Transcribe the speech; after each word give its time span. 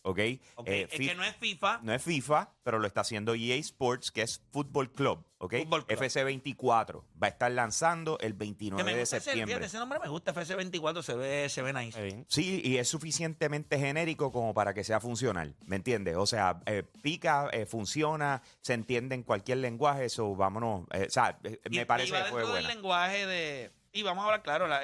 ¿Ok? 0.07 0.19
Ok, 0.55 0.67
Eh, 0.67 0.87
es 0.91 0.99
que 0.99 1.15
no 1.15 1.23
es 1.23 1.35
FIFA. 1.37 1.79
no 1.81 1.91
es 1.91 2.03
FIFA, 2.03 2.51
pero 2.61 2.77
lo 2.77 2.85
está 2.85 3.01
haciendo 3.01 3.33
EA 3.33 3.55
Sports, 3.55 4.11
que 4.11 4.21
es 4.21 4.39
Football 4.51 4.91
Club. 4.91 5.25
¿Ok? 5.39 5.55
Fútbol 5.63 5.85
Club. 5.85 5.99
FC24. 5.99 7.03
Va 7.21 7.27
a 7.27 7.29
estar 7.31 7.51
lanzando 7.51 8.17
el 8.19 8.33
que 8.33 8.37
29 8.37 8.83
me 8.83 8.93
de 8.93 8.99
gusta 8.99 9.17
ese, 9.17 9.31
septiembre. 9.31 9.65
ese 9.65 9.77
nombre 9.79 9.99
me 9.99 10.07
gusta, 10.07 10.31
FC24, 10.33 11.01
se 11.01 11.15
ve, 11.15 11.49
se 11.49 11.61
ve 11.63 11.73
nice. 11.73 12.25
Sí, 12.27 12.61
y 12.63 12.77
es 12.77 12.87
suficientemente 12.87 13.79
genérico 13.79 14.31
como 14.31 14.53
para 14.53 14.73
que 14.75 14.83
sea 14.83 14.99
funcional, 14.99 15.55
¿me 15.65 15.75
entiendes? 15.75 16.15
O 16.17 16.25
sea, 16.27 16.61
eh, 16.67 16.83
pica, 17.01 17.49
eh, 17.51 17.65
funciona, 17.65 18.41
se 18.61 18.73
entiende 18.73 19.15
en 19.15 19.23
cualquier 19.23 19.57
lenguaje, 19.57 20.05
eso 20.05 20.35
vámonos, 20.35 20.85
eh, 20.93 21.05
o 21.07 21.11
sea, 21.11 21.37
Y- 21.69 21.75
me 21.77 21.85
parece 21.87 22.09
y 22.09 22.11
va 22.11 22.25
que 22.25 22.29
fue 22.31 22.43
buena. 22.45 22.67
lenguaje 22.67 23.25
de... 23.25 23.71
Y 23.91 24.03
vamos 24.03 24.21
a 24.23 24.25
hablar, 24.25 24.43
claro, 24.43 24.67
la- 24.67 24.83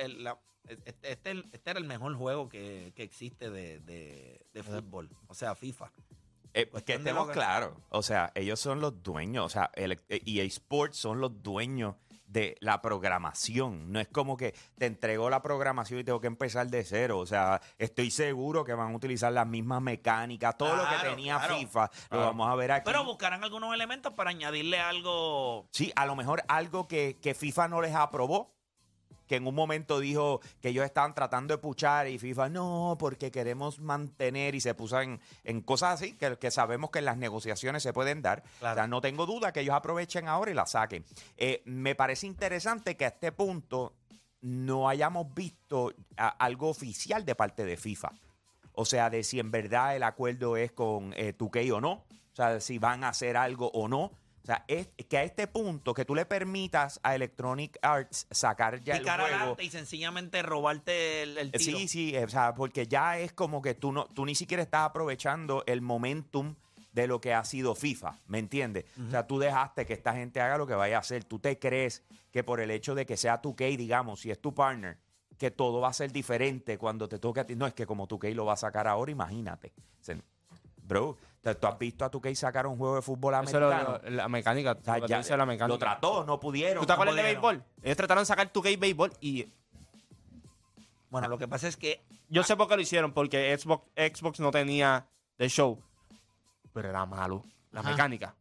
este, 0.72 1.12
este, 1.12 1.32
este 1.52 1.70
era 1.70 1.80
el 1.80 1.86
mejor 1.86 2.16
juego 2.16 2.50
que, 2.50 2.94
que 2.96 3.04
existe 3.04 3.50
de, 3.50 3.80
de, 3.80 4.46
de 4.54 4.64
fútbol, 4.64 5.10
o 5.28 5.34
sea, 5.34 5.56
FIFA. 5.56 5.92
Eh, 6.54 6.70
que 6.86 6.96
estemos 6.96 7.28
que- 7.28 7.34
claros, 7.34 7.74
o 7.90 8.02
sea, 8.04 8.32
ellos 8.36 8.60
son 8.60 8.82
los 8.82 9.02
dueños, 9.02 9.46
o 9.46 9.50
sea, 9.50 9.72
el, 9.76 9.94
eh, 10.10 10.22
EA 10.26 10.44
Sports 10.44 10.98
son 10.98 11.22
los 11.22 11.42
dueños 11.42 11.96
de 12.26 12.56
la 12.62 12.82
programación. 12.82 13.92
No 13.92 14.00
es 14.00 14.08
como 14.08 14.38
que 14.38 14.54
te 14.78 14.86
entregó 14.86 15.30
la 15.30 15.42
programación 15.42 16.00
y 16.00 16.04
tengo 16.06 16.22
que 16.22 16.28
empezar 16.28 16.66
de 16.68 16.86
cero. 16.86 17.20
O 17.20 17.26
sea, 17.26 17.62
estoy 17.78 18.10
seguro 18.10 18.64
que 18.64 18.74
van 18.74 18.94
a 18.94 18.96
utilizar 18.96 19.34
las 19.34 19.46
mismas 19.46 19.82
mecánicas, 19.82 20.58
todo 20.58 20.76
lo 20.78 20.84
que 20.88 21.10
tenía 21.10 21.38
claro. 21.40 21.58
FIFA, 21.58 21.92
lo 22.10 22.20
vamos 22.20 22.48
a 22.50 22.56
ver 22.56 22.72
aquí. 22.72 22.84
Pero 22.86 23.04
buscarán 23.04 23.44
algunos 23.44 23.74
elementos 23.74 24.14
para 24.14 24.30
añadirle 24.30 24.80
algo... 24.80 25.68
Sí, 25.74 25.92
a 25.96 26.06
lo 26.06 26.16
mejor 26.16 26.42
algo 26.48 26.88
que, 26.88 27.20
que 27.22 27.34
FIFA 27.34 27.68
no 27.68 27.82
les 27.82 27.96
aprobó, 27.96 28.56
que 29.32 29.38
en 29.38 29.48
un 29.48 29.56
momento 29.56 30.02
dijo 30.02 30.42
que 30.60 30.68
ellos 30.70 30.84
estaban 30.84 31.16
tratando 31.16 31.54
de 31.54 31.58
puchar 31.58 32.06
y 32.10 32.20
FIFA 32.20 32.50
no, 32.50 32.98
porque 33.00 33.32
queremos 33.32 33.80
mantener 33.80 34.56
y 34.56 34.60
se 34.60 34.74
puso 34.74 35.00
en, 35.00 35.22
en 35.46 35.62
cosas 35.62 35.94
así 36.02 36.18
que, 36.18 36.38
que 36.38 36.52
sabemos 36.52 36.90
que 36.92 37.00
en 37.00 37.06
las 37.06 37.16
negociaciones 37.16 37.82
se 37.82 37.94
pueden 37.94 38.22
dar. 38.22 38.44
Claro. 38.60 38.74
O 38.74 38.76
sea, 38.76 38.88
no 38.88 39.00
tengo 39.00 39.26
duda 39.26 39.54
que 39.54 39.62
ellos 39.62 39.74
aprovechen 39.74 40.28
ahora 40.28 40.52
y 40.52 40.54
la 40.54 40.66
saquen. 40.66 41.06
Eh, 41.38 41.62
me 41.64 41.96
parece 41.96 42.28
interesante 42.28 42.98
que 42.98 43.06
a 43.06 43.08
este 43.08 43.32
punto 43.32 43.94
no 44.42 44.90
hayamos 44.90 45.34
visto 45.34 45.94
a- 46.18 46.28
algo 46.28 46.68
oficial 46.68 47.24
de 47.24 47.34
parte 47.36 47.64
de 47.64 47.78
FIFA. 47.78 48.12
O 48.74 48.84
sea, 48.84 49.10
de 49.10 49.24
si 49.24 49.40
en 49.40 49.50
verdad 49.50 49.96
el 49.96 50.04
acuerdo 50.04 50.58
es 50.58 50.74
con 50.74 51.14
eh, 51.16 51.34
2K 51.38 51.72
o 51.72 51.80
no. 51.80 51.92
O 51.94 52.36
sea, 52.36 52.60
si 52.60 52.80
van 52.80 53.06
a 53.06 53.10
hacer 53.10 53.38
algo 53.38 53.70
o 53.74 53.88
no. 53.88 54.12
O 54.44 54.46
sea, 54.46 54.66
es 54.68 54.90
que 55.08 55.18
a 55.18 55.24
este 55.24 55.48
punto 55.48 55.94
que 55.94 56.04
tú 56.04 56.16
le 56.16 56.26
permitas 56.26 57.00
a 57.04 57.14
Electronic 57.14 57.78
Arts 57.82 58.28
sacar 58.32 58.84
ya 58.84 58.98
picar 58.98 59.20
el 59.22 59.38
juego. 59.38 59.58
y 59.60 59.70
sencillamente 59.70 60.42
robarte 60.42 61.24
el, 61.24 61.38
el 61.38 61.52
tiro. 61.52 61.78
Sí, 61.78 61.88
sí, 61.88 62.18
o 62.18 62.28
sea, 62.28 62.56
porque 62.56 62.88
ya 62.88 63.20
es 63.20 63.34
como 63.34 63.62
que 63.62 63.76
tú 63.76 63.92
no, 63.92 64.06
tú 64.06 64.26
ni 64.26 64.34
siquiera 64.34 64.64
estás 64.64 64.82
aprovechando 64.82 65.64
el 65.68 65.82
momentum 65.82 66.56
de 66.92 67.08
lo 67.08 67.22
que 67.22 67.34
ha 67.34 67.44
sido 67.46 67.76
FIFA, 67.76 68.20
¿me 68.28 68.40
entiendes? 68.40 68.86
O 69.08 69.12
sea, 69.12 69.26
tú 69.26 69.40
dejaste 69.40 69.86
que 69.86 69.94
esta 69.94 70.14
gente 70.14 70.42
haga 70.42 70.58
lo 70.58 70.68
que 70.68 70.74
vaya 70.74 70.98
a 70.98 71.00
hacer. 71.00 71.24
Tú 71.24 71.40
te 71.40 71.58
crees 71.58 72.04
que 72.32 72.44
por 72.44 72.60
el 72.60 72.72
hecho 72.72 72.96
de 72.96 73.06
que 73.06 73.18
sea 73.18 73.42
2K, 73.42 73.78
digamos, 73.78 74.22
si 74.22 74.32
es 74.32 74.40
tu 74.42 74.54
partner, 74.54 74.98
que 75.38 75.52
todo 75.52 75.80
va 75.80 75.90
a 75.90 75.94
ser 75.94 76.12
diferente 76.12 76.78
cuando 76.78 77.08
te 77.08 77.18
toque 77.18 77.40
a 77.40 77.46
ti. 77.46 77.56
No, 77.56 77.66
es 77.66 77.74
que 77.74 77.86
como 77.86 78.08
2K 78.08 78.34
lo 78.34 78.46
va 78.46 78.54
a 78.54 78.58
sacar 78.58 78.88
ahora, 78.88 79.12
imagínate. 79.12 79.72
O 80.02 80.04
sea, 80.04 80.18
bro, 80.84 81.18
¿tú 81.42 81.56
tú 81.56 81.68
has 81.68 81.78
visto 81.80 82.06
a 82.06 82.12
2K 82.12 82.36
sacar 82.36 82.68
un 82.68 82.78
juego 82.78 82.96
de 82.96 83.02
fútbol 83.02 83.34
Eso 83.34 83.40
americano? 83.58 84.00
lo- 84.04 84.10
la 84.12 84.28
mecánica. 84.30 84.72
O 84.80 84.84
sea, 84.84 84.98
lo 84.98 85.08
que 85.08 85.10
ya- 85.10 85.38
la 85.38 85.46
mecánica. 85.46 85.68
lo 85.68 85.78
trató, 85.78 86.24
no 86.24 86.40
pudieron. 86.40 86.82
¿Tú 86.82 86.88
te 86.88 86.94
acuerdas 86.94 87.16
de 87.16 87.24
béisbol? 87.24 87.64
Ellos 87.82 87.98
trataron 87.98 88.22
de 88.22 88.26
sacar 88.26 88.52
2K 88.52 88.78
béisbol 88.80 89.12
y 89.22 89.48
Bueno, 91.10 91.28
lo 91.28 91.38
que 91.38 91.48
pasa 91.48 91.68
es 91.68 91.76
que 91.76 92.02
yo 92.30 92.42
sé 92.44 92.56
por 92.56 92.68
qué 92.70 92.76
lo 92.78 92.82
hicieron, 92.82 93.12
porque 93.12 93.58
Xbox, 93.58 93.86
Xbox 93.98 94.40
no 94.40 94.50
tenía 94.52 95.08
de 95.38 95.50
show. 95.50 95.82
Pero 96.74 96.90
era 96.90 97.06
malo. 97.06 97.44
La 97.72 97.82
Ajá. 97.82 97.90
mecánica. 97.92 98.34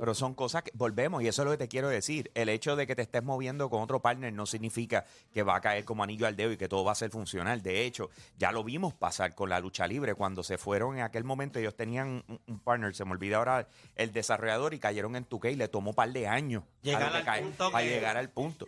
Pero 0.00 0.14
son 0.14 0.34
cosas 0.34 0.62
que 0.62 0.70
volvemos 0.74 1.22
y 1.22 1.28
eso 1.28 1.42
es 1.42 1.46
lo 1.46 1.50
que 1.52 1.58
te 1.58 1.68
quiero 1.68 1.88
decir. 1.88 2.30
El 2.34 2.48
hecho 2.48 2.76
de 2.76 2.86
que 2.86 2.94
te 2.94 3.02
estés 3.02 3.22
moviendo 3.22 3.70
con 3.70 3.82
otro 3.82 4.00
partner 4.00 4.32
no 4.32 4.46
significa 4.46 5.04
que 5.32 5.42
va 5.42 5.56
a 5.56 5.60
caer 5.60 5.84
como 5.84 6.02
anillo 6.02 6.26
al 6.26 6.36
dedo 6.36 6.52
y 6.52 6.56
que 6.56 6.68
todo 6.68 6.84
va 6.84 6.92
a 6.92 6.96
ser 6.96 7.10
funcional. 7.10 7.62
De 7.62 7.84
hecho, 7.84 8.10
ya 8.38 8.52
lo 8.52 8.62
vimos 8.64 8.94
pasar 8.94 9.34
con 9.34 9.48
la 9.48 9.60
lucha 9.60 9.86
libre 9.86 10.14
cuando 10.14 10.42
se 10.42 10.58
fueron 10.58 10.96
en 10.96 11.02
aquel 11.02 11.24
momento. 11.24 11.58
Ellos 11.58 11.74
tenían 11.74 12.22
un, 12.28 12.40
un 12.46 12.58
partner, 12.60 12.94
se 12.94 13.04
me 13.04 13.12
olvida 13.12 13.38
ahora 13.38 13.68
el 13.96 14.12
desarrollador 14.12 14.74
y 14.74 14.78
cayeron 14.78 15.16
en 15.16 15.26
2K 15.28 15.52
y 15.52 15.56
le 15.56 15.68
tomó 15.68 15.90
un 15.90 15.96
par 15.96 16.12
de 16.12 16.26
años 16.26 16.64
Llegar 16.82 17.02
a 17.12 17.16
al 17.18 17.24
cae- 17.24 17.42
punto 17.42 17.70
para 17.72 17.84
que- 17.84 17.90
llegar 17.90 18.16
al 18.16 18.30
punto. 18.30 18.66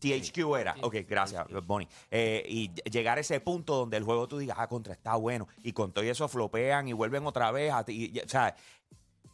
THQ 0.00 0.54
era. 0.56 0.76
Ok, 0.82 0.94
gracias, 1.08 1.44
Bonnie. 1.66 1.88
Eh, 2.08 2.44
y 2.48 2.70
llegar 2.88 3.18
a 3.18 3.20
ese 3.20 3.40
punto 3.40 3.74
donde 3.74 3.96
el 3.96 4.04
juego 4.04 4.28
tú 4.28 4.38
digas, 4.38 4.56
ah, 4.60 4.68
contra, 4.68 4.92
está 4.92 5.16
bueno. 5.16 5.48
Y 5.64 5.72
con 5.72 5.90
todo 5.90 6.04
eso 6.04 6.28
flopean 6.28 6.86
y 6.86 6.92
vuelven 6.92 7.26
otra 7.26 7.50
vez. 7.50 7.72
A 7.72 7.84
ti, 7.84 8.12
y- 8.14 8.20
o 8.20 8.28
sea, 8.28 8.54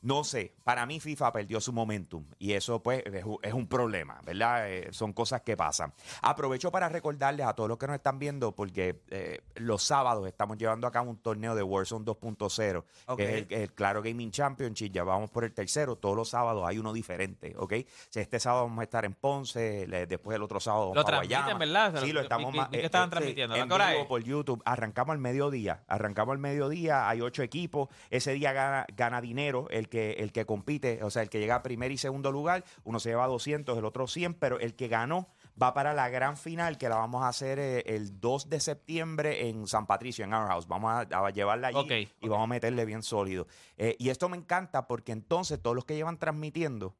no 0.04 0.22
sé, 0.22 0.54
para 0.64 0.86
mí 0.86 1.00
FIFA 1.00 1.32
perdió 1.32 1.60
su 1.60 1.72
momentum 1.72 2.24
y 2.38 2.52
eso 2.52 2.82
pues 2.82 3.02
es, 3.42 3.52
un- 3.52 3.66
problema, 3.66 4.20
¿verdad? 4.24 4.70
Eh, 4.70 4.88
son 4.92 5.12
cosas 5.12 5.40
que 5.42 5.56
pasan. 5.56 5.92
Aprovecho 6.22 6.70
para 6.70 6.88
recordarles 6.88 7.46
a 7.46 7.54
todos 7.54 7.68
los 7.68 7.78
que 7.78 7.86
nos 7.86 7.96
están 7.96 8.18
viendo 8.18 8.52
porque 8.52 9.00
eh, 9.10 9.40
los 9.56 9.82
sábados 9.82 10.26
estamos 10.28 10.58
llevando 10.58 10.86
a 10.86 10.92
cabo 10.92 11.10
un 11.10 11.16
torneo 11.16 11.54
de 11.54 11.62
Warzone 11.62 12.04
2.0, 12.04 12.84
Ok. 13.06 13.16
que 13.16 13.24
es 13.24 13.46
el, 13.50 13.52
el 13.62 13.72
Claro 13.72 14.02
Gaming 14.02 14.30
Championship, 14.30 14.92
ya 14.92 15.02
vamos 15.04 15.30
por 15.30 15.44
el 15.44 15.52
tercero, 15.52 15.96
todos 15.96 16.14
los 16.14 16.28
sábados 16.28 16.64
hay 16.66 16.78
uno 16.78 16.92
diferente, 16.92 17.54
¿ok? 17.58 17.72
Si 18.10 18.20
este 18.20 18.38
sábado 18.38 18.64
vamos 18.64 18.80
a 18.80 18.84
estar 18.84 19.04
en 19.04 19.14
Ponce, 19.14 19.86
después 20.06 20.36
el 20.36 20.42
otro 20.42 20.60
sábado 20.60 20.82
vamos 20.90 20.96
Lo 20.96 21.04
para 21.04 21.22
transmiten. 21.22 21.58
¿verdad? 21.58 22.00
Sí, 22.04 22.12
lo 22.12 22.20
estamos 22.20 22.54
eh, 22.72 22.84
estaban 22.84 23.08
eh, 23.08 23.10
transmitiendo. 23.10 23.54
sí, 23.54 23.60
¿A 23.60 23.64
en 23.64 23.68
vivo 23.94 24.08
por 24.08 24.22
YouTube. 24.22 24.62
Arrancamos 24.64 25.14
al 25.14 25.18
mediodía. 25.18 25.82
Arrancamos 25.88 26.32
al 26.34 26.38
mediodía. 26.38 27.08
Hay 27.08 27.20
ocho 27.22 27.42
equipos. 27.42 27.88
Ese 28.10 28.32
día 28.34 28.52
gana, 28.52 28.86
gana 28.94 29.20
dinero 29.20 29.66
el 29.70 29.88
que, 29.94 30.12
el 30.14 30.32
que 30.32 30.44
compite. 30.44 31.04
O 31.04 31.10
sea, 31.10 31.22
el 31.22 31.30
que 31.30 31.38
llega 31.38 31.54
a 31.54 31.62
primer 31.62 31.92
y 31.92 31.98
segundo 31.98 32.32
lugar. 32.32 32.64
Uno 32.82 32.98
se 32.98 33.10
lleva 33.10 33.28
200, 33.28 33.78
el 33.78 33.84
otro 33.84 34.08
100. 34.08 34.34
Pero 34.34 34.58
el 34.58 34.74
que 34.74 34.88
ganó 34.88 35.28
va 35.60 35.72
para 35.72 35.94
la 35.94 36.08
gran 36.08 36.36
final 36.36 36.78
que 36.78 36.88
la 36.88 36.96
vamos 36.96 37.22
a 37.22 37.28
hacer 37.28 37.60
eh, 37.60 37.84
el 37.86 38.20
2 38.20 38.48
de 38.50 38.58
septiembre 38.58 39.48
en 39.48 39.68
San 39.68 39.86
Patricio, 39.86 40.24
en 40.24 40.34
Our 40.34 40.48
House. 40.48 40.66
Vamos 40.66 40.90
a, 40.90 41.00
a 41.00 41.30
llevarla 41.30 41.68
allí 41.68 41.78
Ok, 41.78 41.92
y 42.20 42.28
vamos 42.28 42.44
a 42.44 42.48
meterle 42.48 42.84
bien 42.84 43.02
sólido. 43.04 43.46
Eh, 43.76 43.94
y 44.00 44.08
esto 44.08 44.28
me 44.28 44.36
encanta 44.36 44.88
porque 44.88 45.12
entonces 45.12 45.62
todos 45.62 45.76
los 45.76 45.84
que 45.84 45.94
llevan 45.94 46.18
transmitiendo, 46.18 46.96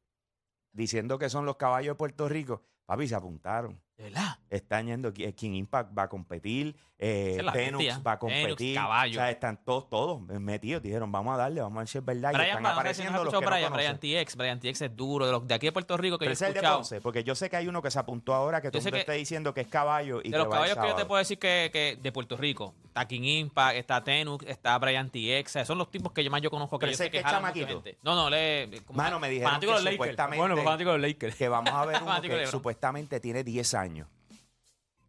diciendo 0.71 1.19
que 1.19 1.29
son 1.29 1.45
los 1.45 1.57
caballos 1.57 1.95
de 1.95 1.97
Puerto 1.97 2.29
Rico, 2.29 2.63
papi, 2.85 3.09
se 3.09 3.15
apuntaron. 3.15 3.84
¿De 3.97 4.03
verdad? 4.05 4.37
Están 4.49 4.87
yendo, 4.87 5.11
eh, 5.17 5.33
King 5.33 5.53
Impact 5.53 5.97
va 5.97 6.03
a 6.03 6.09
competir, 6.09 6.75
eh, 6.99 7.41
bestia. 7.53 7.99
va 8.05 8.13
a 8.13 8.19
competir. 8.19 8.75
caballo. 8.75 9.13
O 9.19 9.21
sea, 9.21 9.29
están 9.31 9.57
todos, 9.63 9.89
todos 9.89 10.21
metidos. 10.21 10.83
Dijeron, 10.83 11.11
vamos 11.11 11.33
a 11.33 11.37
darle, 11.37 11.61
vamos 11.61 11.77
a 11.77 11.79
ver 11.79 11.87
si 11.87 11.97
es 11.99 12.05
verdad. 12.05 12.31
y 12.31 12.35
Brian, 12.35 12.57
están 12.57 12.63
no 12.63 12.69
sé 12.69 12.93
si 12.93 13.03
no 13.03 13.09
has 13.09 13.15
apareciendo 13.15 13.23
los 13.23 13.33
que 13.33 13.39
no 13.41 13.51
Brian, 13.51 13.71
conocen. 13.71 13.97
Brian 14.01 14.25
TX. 14.25 14.35
Brian 14.35 14.59
TX 14.59 14.81
es 14.81 14.95
duro. 14.95 15.25
De, 15.25 15.31
los, 15.31 15.47
de 15.47 15.53
aquí 15.53 15.65
de 15.67 15.71
Puerto 15.71 15.95
Rico 15.97 16.17
que 16.17 16.25
Pero 16.25 16.29
yo 16.29 16.33
he 16.33 16.35
es 16.35 16.41
el 16.41 16.53
de 16.53 16.59
escuchado. 16.59 16.77
Ponce, 16.79 17.01
porque 17.01 17.23
yo 17.23 17.35
sé 17.35 17.49
que 17.49 17.55
hay 17.55 17.67
uno 17.69 17.81
que 17.81 17.89
se 17.91 17.99
apuntó 17.99 18.33
ahora 18.33 18.61
que 18.61 18.69
todo 18.69 18.79
el 18.79 18.83
mundo 18.83 18.95
que- 18.95 18.99
está 19.01 19.13
diciendo 19.13 19.53
que 19.53 19.61
es 19.61 19.67
caballo 19.67 20.19
y 20.23 20.29
De 20.29 20.37
los 20.37 20.47
que 20.47 20.49
va 20.49 20.65
el 20.67 20.73
caballos 20.73 20.77
que 20.77 20.89
yo 20.89 20.95
te 20.95 21.05
puedo 21.05 21.19
decir 21.19 21.39
que, 21.39 21.69
que 21.71 21.97
de 22.01 22.11
Puerto 22.11 22.35
Rico, 22.35 22.75
está 22.85 23.07
King 23.07 23.23
Impact, 23.23 23.77
está 23.77 24.03
Tenux, 24.03 24.45
está 24.45 24.77
Brian 24.77 25.09
TX, 25.09 25.45
o 25.47 25.53
sea, 25.53 25.65
son 25.65 25.77
los 25.77 25.89
tipos 25.89 26.11
que 26.11 26.21
yo 26.23 26.31
más 26.31 26.41
yo 26.41 26.49
conozco 26.51 26.77
que 26.79 26.85
Pero 26.87 26.91
yo 26.91 26.97
sé 26.97 27.09
que 27.11 27.19
es 27.19 27.23
chamaquito. 27.25 27.81
No, 28.03 28.15
no, 28.15 28.29
le 28.29 28.69
como 28.85 28.97
Mano, 28.97 29.19
me 29.19 29.29
dijeron 29.29 29.59
que 29.59 29.65
de 29.65 29.71
los 29.71 29.81
supuestamente- 29.83 30.37
Bueno, 30.37 30.57
fanático 30.57 30.91
de 30.91 30.97
los 30.97 31.07
Lakers. 31.09 31.35
Que 31.35 31.47
vamos 31.49 31.71
a 31.73 31.85
ver 31.85 32.01
uno 32.03 32.21
de 32.21 32.29
que 32.29 32.47
supuestamente 32.47 33.19
tiene 33.19 33.43
10 33.43 33.73
años. 33.73 33.84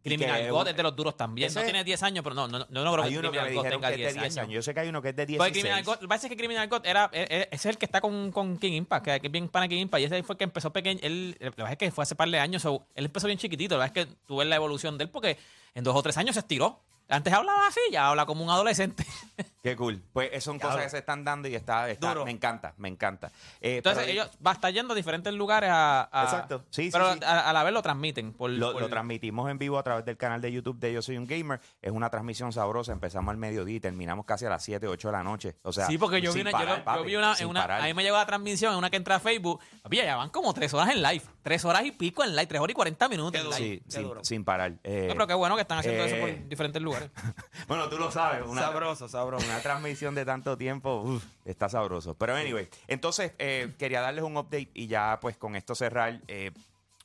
Y 0.03 0.09
Criminal 0.09 0.41
que 0.41 0.51
God 0.51 0.67
es 0.69 0.77
de 0.77 0.83
los 0.83 0.95
duros 0.95 1.17
también. 1.17 1.47
Ese- 1.47 1.59
no 1.59 1.65
tiene 1.65 1.83
10 1.83 2.01
años, 2.03 2.23
pero 2.23 2.33
no, 2.33 2.47
no, 2.47 2.59
no, 2.59 2.65
no 2.69 2.93
creo 2.93 3.03
que 3.03 3.17
Criminal 3.17 3.53
God 3.53 3.63
tenga 3.63 3.87
que 3.89 3.93
es 3.93 3.97
de 3.97 3.97
10 3.97 4.13
10 4.13 4.23
años. 4.23 4.37
años. 4.37 4.53
Yo 4.53 4.61
sé 4.61 4.73
que 4.73 4.79
hay 4.79 4.87
uno 4.87 5.01
que 5.01 5.09
es 5.09 5.15
de 5.17 5.25
16. 5.25 5.37
Porque 5.37 5.59
Criminal 5.59 5.83
God, 5.83 5.93
lo 5.95 5.99
que 6.01 6.07
pasa 6.07 6.27
es 6.27 6.29
que 6.31 6.37
Criminal 6.37 6.67
God 6.69 6.85
era, 6.85 7.09
es, 7.11 7.27
es- 7.29 7.47
es 7.51 7.65
el 7.65 7.77
que 7.77 7.85
está 7.85 7.99
con, 7.99 8.31
con 8.31 8.57
King 8.57 8.71
Impact, 8.73 9.05
que 9.05 9.15
es 9.27 9.31
bien 9.31 9.49
pana 9.49 9.67
King 9.67 9.81
Impact, 9.81 10.01
y 10.01 10.05
ese 10.05 10.23
fue 10.23 10.35
el 10.35 10.37
que 10.37 10.43
empezó 10.45 10.71
pequeño. 10.71 10.99
Él, 11.03 11.35
la 11.39 11.49
verdad 11.49 11.71
es 11.73 11.77
que 11.77 11.91
fue 11.91 12.03
hace 12.03 12.15
par 12.15 12.29
de 12.29 12.39
años, 12.39 12.61
so, 12.61 12.87
él 12.95 13.05
empezó 13.05 13.27
bien 13.27 13.37
chiquitito, 13.37 13.75
la 13.77 13.85
verdad 13.85 13.97
es 13.97 14.05
que 14.05 14.15
tú 14.25 14.37
ves 14.37 14.47
la 14.47 14.55
evolución 14.55 14.97
de 14.97 15.03
él 15.05 15.09
porque 15.09 15.37
en 15.75 15.83
dos 15.83 15.93
o 15.95 16.01
tres 16.01 16.15
años 16.17 16.35
se 16.35 16.39
estiró. 16.39 16.79
Antes 17.09 17.31
hablaba 17.33 17.67
así, 17.67 17.79
ya 17.91 18.09
habla 18.09 18.25
como 18.25 18.43
un 18.43 18.49
adolescente. 18.49 19.05
Qué 19.63 19.75
cool. 19.75 20.01
Pues 20.13 20.29
eh, 20.33 20.39
son 20.41 20.59
cosas 20.59 20.81
que 20.83 20.89
se 20.89 20.97
están 20.99 21.23
dando 21.25 21.47
y 21.49 21.55
está, 21.55 21.89
está- 21.89 22.09
Duro. 22.09 22.25
me 22.25 22.31
encanta, 22.31 22.73
me 22.77 22.87
encanta. 22.87 23.27
Eh, 23.59 23.77
Entonces 23.77 24.03
pero 24.03 24.11
ellos 24.13 24.29
va 24.45 24.51
a 24.51 24.53
estar 24.53 24.71
yendo 24.71 24.93
a 24.93 24.95
diferentes 24.95 25.33
lugares 25.33 25.69
a... 25.71 26.07
a- 26.11 26.23
Exacto. 26.23 26.63
Sí, 26.69 26.83
sí, 26.85 26.89
pero 26.91 27.13
sí. 27.13 27.19
A, 27.25 27.49
a 27.49 27.53
la 27.53 27.63
vez 27.63 27.73
lo 27.73 27.81
transmiten. 27.81 28.31
Por, 28.33 28.49
Lo, 28.51 28.71
por- 28.73 28.81
lo 28.81 28.89
transmitimos 28.89 29.49
en 29.49 29.57
vivo 29.57 29.77
a 29.77 29.83
través 29.83 30.05
del 30.05 30.15
canal 30.15 30.41
de 30.41 30.51
YouTube 30.53 30.79
de 30.79 30.93
Yo 30.93 31.01
Soy 31.01 31.17
un 31.17 31.27
Gamer. 31.27 31.59
Es 31.81 31.91
una 31.91 32.09
transmisión 32.09 32.53
sabrosa. 32.53 32.93
Empezamos 32.93 33.29
al 33.31 33.37
mediodía 33.37 33.75
y 33.75 33.79
terminamos 33.81 34.25
casi 34.25 34.45
a 34.45 34.49
las 34.49 34.63
7, 34.63 34.87
8 34.87 35.07
de 35.09 35.11
la 35.11 35.23
noche. 35.23 35.55
O 35.63 35.73
sea, 35.73 35.87
sí, 35.87 35.97
porque 35.97 36.21
yo 36.21 36.31
vi 36.31 36.39
sin 36.39 36.47
una, 36.47 36.51
yo 36.51 36.57
parar, 36.57 36.77
yo 36.79 36.83
papi, 36.85 37.03
vi 37.03 37.15
una, 37.17 37.35
sin 37.35 37.43
en 37.45 37.49
una 37.49 37.61
parar. 37.61 37.81
a 37.81 37.85
mí 37.85 37.93
me 37.93 38.03
llegó 38.03 38.15
la 38.17 38.25
transmisión 38.25 38.71
en 38.73 38.77
una 38.79 38.89
que 38.89 38.97
entra 38.97 39.15
a 39.15 39.19
Facebook. 39.19 39.59
Papi, 39.81 39.97
ya 39.97 40.15
van 40.15 40.29
como 40.29 40.53
tres 40.53 40.73
horas 40.73 40.89
en 40.95 41.01
live. 41.01 41.23
Tres 41.43 41.65
horas 41.65 41.83
y 41.85 41.91
pico 41.91 42.23
en 42.23 42.31
live. 42.35 42.47
Tres 42.47 42.61
horas 42.61 42.71
y 42.71 42.75
cuarenta 42.75 43.09
minutos 43.09 43.31
Qué 43.33 43.37
en 43.39 43.43
duro. 43.45 43.57
live. 43.57 43.75
Sí, 43.77 43.81
Qué 43.85 43.91
sin, 43.91 44.03
duro. 44.03 44.23
sin 44.23 44.43
parar. 44.45 44.73
Eh, 44.83 45.05
No, 45.09 45.13
pero 45.13 45.27
qué 45.27 45.33
bueno 45.33 45.55
que 45.55 45.61
están 45.61 45.77
haciendo 45.79 46.03
eso 46.05 46.15
eh, 46.15 46.19
por 46.19 46.47
diferentes 46.49 46.81
bueno, 47.67 47.89
tú 47.89 47.97
lo 47.97 48.11
sabes. 48.11 48.45
Una, 48.47 48.61
Sabroso, 48.61 49.07
sabroso. 49.07 49.45
una 49.45 49.59
transmisión 49.61 50.15
de 50.15 50.25
tanto 50.25 50.57
tiempo 50.57 51.01
uf, 51.01 51.23
está 51.45 51.69
sabroso. 51.69 52.15
Pero 52.15 52.35
anyway, 52.35 52.67
entonces 52.87 53.33
eh, 53.39 53.73
quería 53.77 54.01
darles 54.01 54.23
un 54.23 54.37
update 54.37 54.69
y 54.73 54.87
ya 54.87 55.19
pues 55.21 55.37
con 55.37 55.55
esto 55.55 55.75
cerrar. 55.75 56.21
Eh, 56.27 56.51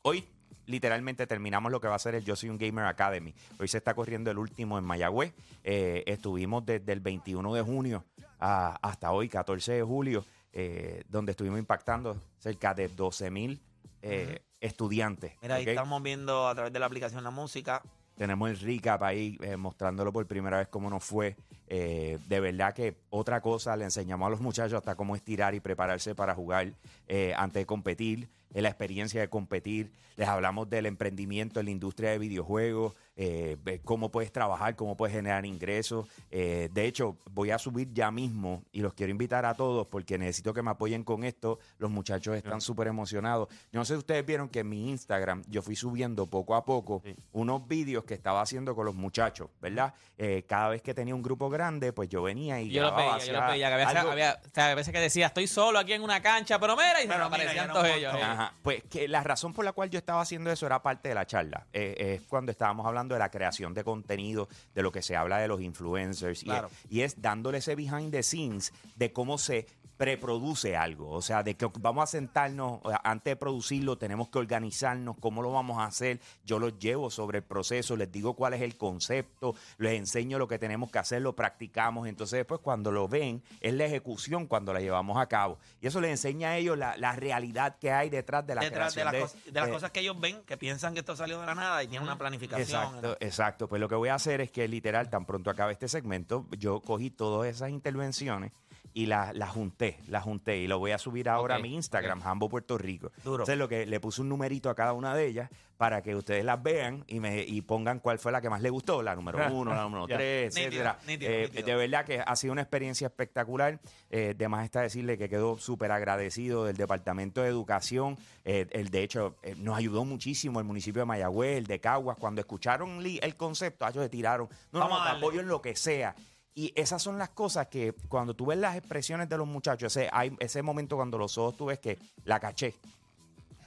hoy 0.02 0.28
literalmente 0.66 1.26
terminamos 1.26 1.72
lo 1.72 1.80
que 1.80 1.88
va 1.88 1.96
a 1.96 1.98
ser 1.98 2.14
el 2.14 2.24
Yo 2.24 2.36
Soy 2.36 2.48
un 2.48 2.58
Gamer 2.58 2.84
Academy. 2.84 3.34
Hoy 3.58 3.68
se 3.68 3.78
está 3.78 3.94
corriendo 3.94 4.30
el 4.30 4.38
último 4.38 4.78
en 4.78 4.84
Mayagüez. 4.84 5.34
Eh, 5.64 6.04
estuvimos 6.06 6.64
desde 6.64 6.92
el 6.92 7.00
21 7.00 7.52
de 7.54 7.62
junio 7.62 8.04
a- 8.38 8.78
hasta 8.80 9.10
hoy, 9.10 9.28
14 9.28 9.72
de 9.72 9.82
julio, 9.82 10.24
eh, 10.52 11.02
donde 11.08 11.32
estuvimos 11.32 11.58
impactando 11.58 12.16
cerca 12.38 12.74
de 12.74 12.88
12 12.88 13.30
mil 13.30 13.60
eh, 14.02 14.40
estudiantes. 14.60 15.32
Mira, 15.42 15.56
ahí 15.56 15.64
estamos 15.68 16.02
viendo 16.02 16.48
a 16.48 16.54
través 16.54 16.72
de 16.72 16.78
la 16.78 16.86
aplicación 16.86 17.22
la 17.24 17.30
música. 17.30 17.82
Tenemos 18.16 18.50
el 18.50 18.58
recap 18.58 19.02
ahí 19.02 19.38
eh, 19.42 19.56
mostrándolo 19.56 20.12
por 20.12 20.26
primera 20.26 20.58
vez 20.58 20.68
cómo 20.68 20.90
nos 20.90 21.04
fue. 21.04 21.36
Eh, 21.66 22.18
de 22.28 22.40
verdad 22.40 22.74
que 22.74 22.96
otra 23.10 23.40
cosa, 23.40 23.76
le 23.76 23.84
enseñamos 23.84 24.26
a 24.26 24.30
los 24.30 24.40
muchachos 24.40 24.74
hasta 24.74 24.94
cómo 24.94 25.16
estirar 25.16 25.54
y 25.54 25.60
prepararse 25.60 26.14
para 26.14 26.34
jugar 26.34 26.72
eh, 27.08 27.32
antes 27.36 27.62
de 27.62 27.66
competir, 27.66 28.28
la 28.60 28.68
experiencia 28.68 29.20
de 29.20 29.28
competir. 29.28 29.90
Les 30.16 30.28
hablamos 30.28 30.68
del 30.68 30.84
emprendimiento 30.84 31.58
en 31.60 31.66
la 31.66 31.72
industria 31.72 32.10
de 32.10 32.18
videojuegos, 32.18 32.94
eh, 33.16 33.56
cómo 33.82 34.10
puedes 34.10 34.30
trabajar, 34.30 34.76
cómo 34.76 34.94
puedes 34.94 35.14
generar 35.16 35.46
ingresos. 35.46 36.06
Eh, 36.30 36.68
de 36.70 36.84
hecho, 36.86 37.16
voy 37.30 37.50
a 37.50 37.58
subir 37.58 37.88
ya 37.94 38.10
mismo 38.10 38.62
y 38.72 38.80
los 38.80 38.92
quiero 38.92 39.10
invitar 39.10 39.46
a 39.46 39.54
todos 39.54 39.86
porque 39.86 40.18
necesito 40.18 40.52
que 40.52 40.60
me 40.62 40.70
apoyen 40.70 41.02
con 41.02 41.24
esto. 41.24 41.58
Los 41.78 41.90
muchachos 41.90 42.36
están 42.36 42.60
súper 42.60 42.88
emocionados. 42.88 43.48
Yo 43.72 43.78
no 43.80 43.86
sé 43.86 43.94
si 43.94 43.98
ustedes 43.98 44.26
vieron 44.26 44.50
que 44.50 44.60
en 44.60 44.68
mi 44.68 44.90
Instagram 44.90 45.42
yo 45.48 45.62
fui 45.62 45.76
subiendo 45.76 46.26
poco 46.26 46.54
a 46.56 46.64
poco 46.66 47.02
unos 47.32 47.66
vídeos 47.66 48.04
que 48.04 48.12
estaba 48.12 48.42
haciendo 48.42 48.74
con 48.74 48.84
los 48.84 48.94
muchachos, 48.94 49.48
¿verdad? 49.62 49.94
Eh, 50.18 50.44
cada 50.46 50.68
vez 50.68 50.82
que 50.82 50.92
tenía 50.92 51.14
un 51.14 51.22
grupo 51.22 51.48
grande, 51.48 51.92
pues 51.94 52.10
yo 52.10 52.22
venía 52.22 52.60
y 52.60 52.68
Yo 52.68 52.82
lo 52.82 52.94
veía, 52.94 53.18
yo 53.18 53.32
lo 53.32 53.46
veía. 53.46 53.68
Que 53.68 53.74
había, 53.82 54.00
había- 54.02 54.40
o 54.44 54.54
sea, 54.54 54.70
a 54.72 54.74
veces 54.74 54.92
que 54.92 55.00
decía, 55.00 55.28
estoy 55.28 55.46
solo 55.46 55.78
aquí 55.78 55.94
en 55.94 56.02
una 56.02 56.20
cancha, 56.20 56.58
pero 56.58 56.76
mira, 56.76 56.98
y 57.00 57.02
se 57.02 57.08
me 57.08 57.14
Pero 57.14 57.24
aparecían 57.26 57.68
todos 57.68 57.82
no 57.84 57.88
ellos. 57.94 58.12
Eh. 58.42 58.46
Ajá. 58.46 58.54
Pues 58.62 58.82
que 58.84 59.08
la 59.08 59.22
razón 59.22 59.52
por 59.52 59.64
la 59.64 59.72
cual 59.72 59.90
yo 59.90 59.98
estaba 59.98 60.20
haciendo 60.20 60.50
eso 60.50 60.66
era 60.66 60.82
parte 60.82 61.08
de 61.08 61.14
la 61.14 61.26
charla. 61.26 61.66
Eh, 61.72 61.94
es 62.20 62.22
cuando 62.28 62.52
estábamos 62.52 62.86
hablando 62.86 63.14
de 63.14 63.18
la 63.18 63.30
creación 63.30 63.74
de 63.74 63.84
contenido, 63.84 64.48
de 64.74 64.82
lo 64.82 64.90
que 64.92 65.02
se 65.02 65.16
habla 65.16 65.38
de 65.38 65.48
los 65.48 65.60
influencers. 65.60 66.42
y 66.42 66.46
Claro. 66.46 66.68
es- 66.68 66.92
Y, 66.92 67.00
es, 67.02 67.20
dándole 67.20 67.58
ese 67.58 67.74
behind 67.74 68.10
the 68.12 68.22
scenes 68.22 68.72
de 68.96 69.12
cómo 69.12 69.38
se 69.38 69.66
preproduce 69.96 70.76
algo. 70.76 71.10
O 71.10 71.22
sea, 71.22 71.42
de 71.42 71.54
que 71.56 71.68
vamos 71.80 72.02
a 72.04 72.06
sentarnos, 72.06 72.80
sea, 72.84 73.00
antes 73.04 73.32
de 73.32 73.36
producirlo, 73.36 73.96
tenemos 73.98 74.28
que 74.28 74.38
organizarnos, 74.38 75.16
cómo 75.20 75.42
lo 75.42 75.52
vamos 75.52 75.78
a 75.78 75.84
hacer. 75.84 76.20
Yo 76.44 76.58
los 76.58 76.78
llevo 76.78 77.10
sobre 77.10 77.38
el 77.38 77.44
proceso, 77.44 77.96
les 77.96 78.10
digo 78.10 78.34
cuál 78.34 78.54
es 78.54 78.62
el 78.62 78.76
concepto, 78.76 79.54
les 79.78 79.94
enseño 79.98 80.38
lo 80.38 80.48
que 80.48 80.58
tenemos 80.58 80.90
que 80.90 80.98
hacer, 80.98 81.22
lo 81.22 81.34
practicamos. 81.36 82.08
Entonces, 82.08 82.38
después, 82.38 82.60
cuando 82.60 82.90
lo 82.90 83.06
ven, 83.08 83.42
es 83.60 83.74
la 83.74 83.84
ejecución 83.84 84.46
cuando 84.46 84.72
la 84.72 84.80
llevamos 84.80 85.16
a 85.18 85.26
cabo. 85.26 85.58
Y 85.80 85.86
eso 85.86 86.00
les 86.00 86.10
enseña 86.10 86.50
a 86.50 86.56
ellos 86.56 86.76
la, 86.76 86.96
la 86.96 87.12
realidad 87.12 87.76
que 87.78 87.90
hay 87.92 88.10
detrás 88.10 88.46
de 88.46 88.54
la 88.54 88.62
Detrás 88.62 88.94
de, 88.94 89.00
creación 89.02 89.22
las 89.22 89.30
cosas- 89.32 89.44
de 89.44 89.52
las 89.52 89.66
de- 89.66 89.72
cosas 89.72 89.90
que 89.90 90.00
ellos 90.00 90.18
ven, 90.20 90.42
que 90.44 90.56
piensan 90.56 90.94
que 90.94 91.00
esto 91.00 91.14
salió 91.16 91.40
de 91.40 91.46
la 91.46 91.54
nada 91.54 91.82
y 91.82 91.88
tienen 91.88 92.06
una 92.08 92.18
planificación. 92.18 92.62
Exacto, 92.82 93.16
exacto. 93.20 93.68
Pues 93.68 93.80
lo 93.80 93.88
que 93.88 93.94
voy 93.94 94.08
a 94.08 94.14
hacer 94.14 94.40
es 94.40 94.50
que 94.50 94.66
literal, 94.68 95.08
tan 95.10 95.26
pronto 95.26 95.50
acabe 95.50 95.72
este 95.72 95.88
segmento, 95.88 96.46
yo 96.58 96.80
cogí 96.80 97.10
todas 97.10 97.48
esas 97.48 97.70
intervenciones 97.70 98.52
y 98.94 99.06
las 99.06 99.34
las 99.34 99.50
junté, 99.50 99.98
las 100.08 100.22
junté 100.22 100.58
y 100.58 100.66
lo 100.66 100.78
voy 100.78 100.90
a 100.92 100.98
subir 100.98 101.28
ahora 101.28 101.56
a 101.56 101.58
mi 101.58 101.74
Instagram, 101.74 102.20
Jambo 102.20 102.48
Puerto 102.48 102.76
Rico. 102.78 103.10
Duro. 103.24 103.42
Entonces 103.44 103.58
lo 103.58 103.68
que 103.68 103.86
le 103.86 104.00
puse 104.00 104.20
un 104.20 104.28
numerito 104.28 104.70
a 104.70 104.74
cada 104.74 104.92
una 104.92 105.14
de 105.14 105.26
ellas 105.26 105.50
para 105.76 106.02
que 106.02 106.14
ustedes 106.14 106.44
las 106.44 106.62
vean 106.62 107.04
y 107.08 107.18
me 107.18 107.42
y 107.42 107.60
pongan 107.62 107.98
cuál 107.98 108.18
fue 108.18 108.30
la 108.30 108.40
que 108.40 108.48
más 108.48 108.62
les 108.62 108.70
gustó, 108.70 109.02
la 109.02 109.14
número 109.16 109.38
uno, 109.52 109.74
la 109.74 109.82
número 109.82 110.06
tres, 110.06 110.56
etcétera. 110.56 110.98
nítido, 111.06 111.30
Eh, 111.30 111.48
nítido. 111.48 111.66
De 111.66 111.74
verdad 111.74 112.04
que 112.04 112.20
ha 112.20 112.36
sido 112.36 112.52
una 112.52 112.62
experiencia 112.62 113.06
espectacular. 113.06 113.80
Eh, 114.10 114.34
de 114.36 114.48
más 114.48 114.64
está 114.64 114.80
decirle 114.82 115.18
que 115.18 115.28
quedó 115.28 115.58
súper 115.58 115.90
agradecido 115.90 116.64
del 116.64 116.76
Departamento 116.76 117.42
de 117.42 117.48
Educación. 117.48 118.16
Eh, 118.44 118.66
el, 118.70 118.90
de 118.90 119.02
hecho, 119.02 119.36
eh, 119.42 119.54
nos 119.58 119.76
ayudó 119.76 120.04
muchísimo 120.04 120.60
el 120.60 120.66
municipio 120.66 121.02
de 121.02 121.06
Mayagüez, 121.06 121.58
el 121.58 121.66
de 121.66 121.80
Caguas. 121.80 122.16
Cuando 122.18 122.40
escucharon 122.40 123.04
el 123.04 123.36
concepto, 123.36 123.86
ellos 123.88 124.04
se 124.04 124.08
tiraron. 124.08 124.48
No, 124.70 124.80
Vamos 124.80 124.98
no, 125.00 125.04
te 125.04 125.10
apoyo 125.16 125.40
en 125.40 125.48
lo 125.48 125.60
que 125.62 125.74
sea. 125.74 126.14
Y 126.54 126.72
esas 126.76 127.02
son 127.02 127.18
las 127.18 127.30
cosas 127.30 127.68
que 127.68 127.94
cuando 128.08 128.34
tú 128.34 128.46
ves 128.46 128.58
las 128.58 128.76
expresiones 128.76 129.28
de 129.28 129.38
los 129.38 129.46
muchachos, 129.46 129.96
ese, 129.96 130.08
hay, 130.12 130.36
ese 130.38 130.62
momento 130.62 130.96
cuando 130.96 131.16
los 131.16 131.38
ojos 131.38 131.56
tú 131.56 131.66
ves 131.66 131.78
que 131.78 131.98
la 132.24 132.38
caché, 132.40 132.74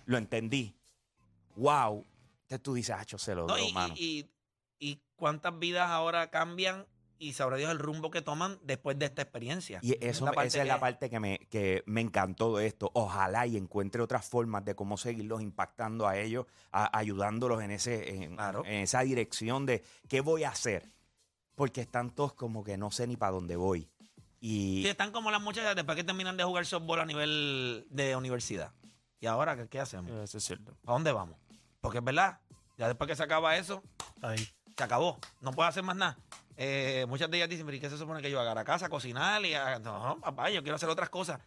lo 0.06 0.18
entendí. 0.18 0.76
Wow. 1.56 2.06
Entonces 2.44 2.62
tú 2.64 2.74
dices, 2.76 2.96
ah, 2.98 3.04
yo 3.04 3.18
se 3.18 3.34
lo 3.34 3.48
No, 3.48 3.56
doy, 3.58 3.70
y, 3.70 3.74
mano. 3.74 3.94
y- 3.98 4.20
y- 4.20 4.30
y 4.92 5.02
cuántas 5.16 5.58
vidas 5.58 5.90
ahora 5.90 6.30
cambian 6.30 6.86
y 7.18 7.34
sabrá 7.34 7.56
Dios 7.58 7.72
el 7.72 7.80
rumbo 7.80 8.12
que 8.12 8.22
toman 8.22 8.60
después 8.62 9.00
de 9.00 9.06
esta 9.06 9.22
experiencia. 9.24 9.80
Y 9.82 9.98
eso, 10.06 10.26
parte 10.26 10.48
esa 10.50 10.62
es 10.62 10.68
la 10.68 10.80
parte 10.82 11.10
que 11.10 11.20
me, 11.20 11.40
que 11.50 11.82
me 11.88 12.02
encantó 12.02 12.58
de 12.58 12.68
esto. 12.68 12.92
Ojalá 12.94 13.48
y 13.48 13.56
encuentre 13.58 14.02
otras 14.02 14.28
formas 14.28 14.64
de 14.66 14.76
cómo 14.76 14.98
seguirlos 14.98 15.42
impactando 15.42 16.08
a 16.08 16.18
ellos, 16.20 16.46
a- 16.72 16.96
ayudándolos 16.96 17.64
en, 17.64 17.72
ese, 17.72 18.24
en, 18.26 18.36
Claro. 18.36 18.64
en 18.66 18.82
esa 18.82 19.00
dirección 19.02 19.66
de 19.66 19.82
qué 20.10 20.20
voy 20.22 20.44
a 20.44 20.50
hacer. 20.50 20.92
Porque 21.56 21.82
están 21.82 22.10
todos 22.12 22.34
como 22.34 22.64
que 22.64 22.78
no 22.78 22.92
sé 22.92 23.08
ni 23.08 23.16
para 23.18 23.32
dónde 23.32 23.56
voy. 23.56 23.90
Y 24.42 24.84
Sí, 24.84 24.90
están 24.90 25.12
como 25.12 25.32
las 25.32 25.42
muchachas 25.42 25.76
después 25.76 25.96
que 25.96 26.04
terminan 26.04 26.38
de 26.38 26.44
jugar 26.44 26.66
softball 26.66 27.00
a 27.00 27.06
nivel 27.06 27.88
de 27.90 28.16
universidad. 28.16 28.72
¿Y 29.20 29.26
ahora 29.28 29.56
qué, 29.56 29.68
qué 29.68 29.80
hacemos? 29.80 30.12
Eso 30.12 30.38
es 30.38 30.44
cierto. 30.44 30.78
¿A 30.86 30.92
dónde 30.92 31.12
vamos? 31.12 31.38
Porque 31.82 32.00
es 32.00 32.04
verdad, 32.04 32.40
ya 32.78 32.88
después 32.88 33.08
que 33.08 33.16
se 33.16 33.24
acaba 33.24 33.56
eso, 33.58 33.82
Ahí. 34.22 34.48
se 34.78 34.84
acabó. 34.84 35.18
No 35.42 35.52
puedo 35.52 35.68
hacer 35.68 35.84
más 35.84 35.96
nada. 35.96 36.18
Eh, 36.58 37.06
muchas 37.08 37.30
de 37.32 37.38
ellas 37.38 37.50
dicen, 37.50 37.66
pero 37.66 37.78
¿y 37.78 37.80
qué 37.80 37.90
se 37.90 37.98
supone 37.98 38.22
que 38.22 38.30
yo 38.30 38.40
haga? 38.40 38.52
¿A 38.52 38.56
la 38.56 38.64
casa, 38.66 38.90
cocinar? 38.90 39.44
Y 39.46 39.54
a- 39.56 39.80
No, 39.80 40.20
papá, 40.22 40.50
yo 40.50 40.62
quiero 40.62 40.76
hacer 40.76 40.90
otras 40.90 41.10
cosas. 41.10 41.40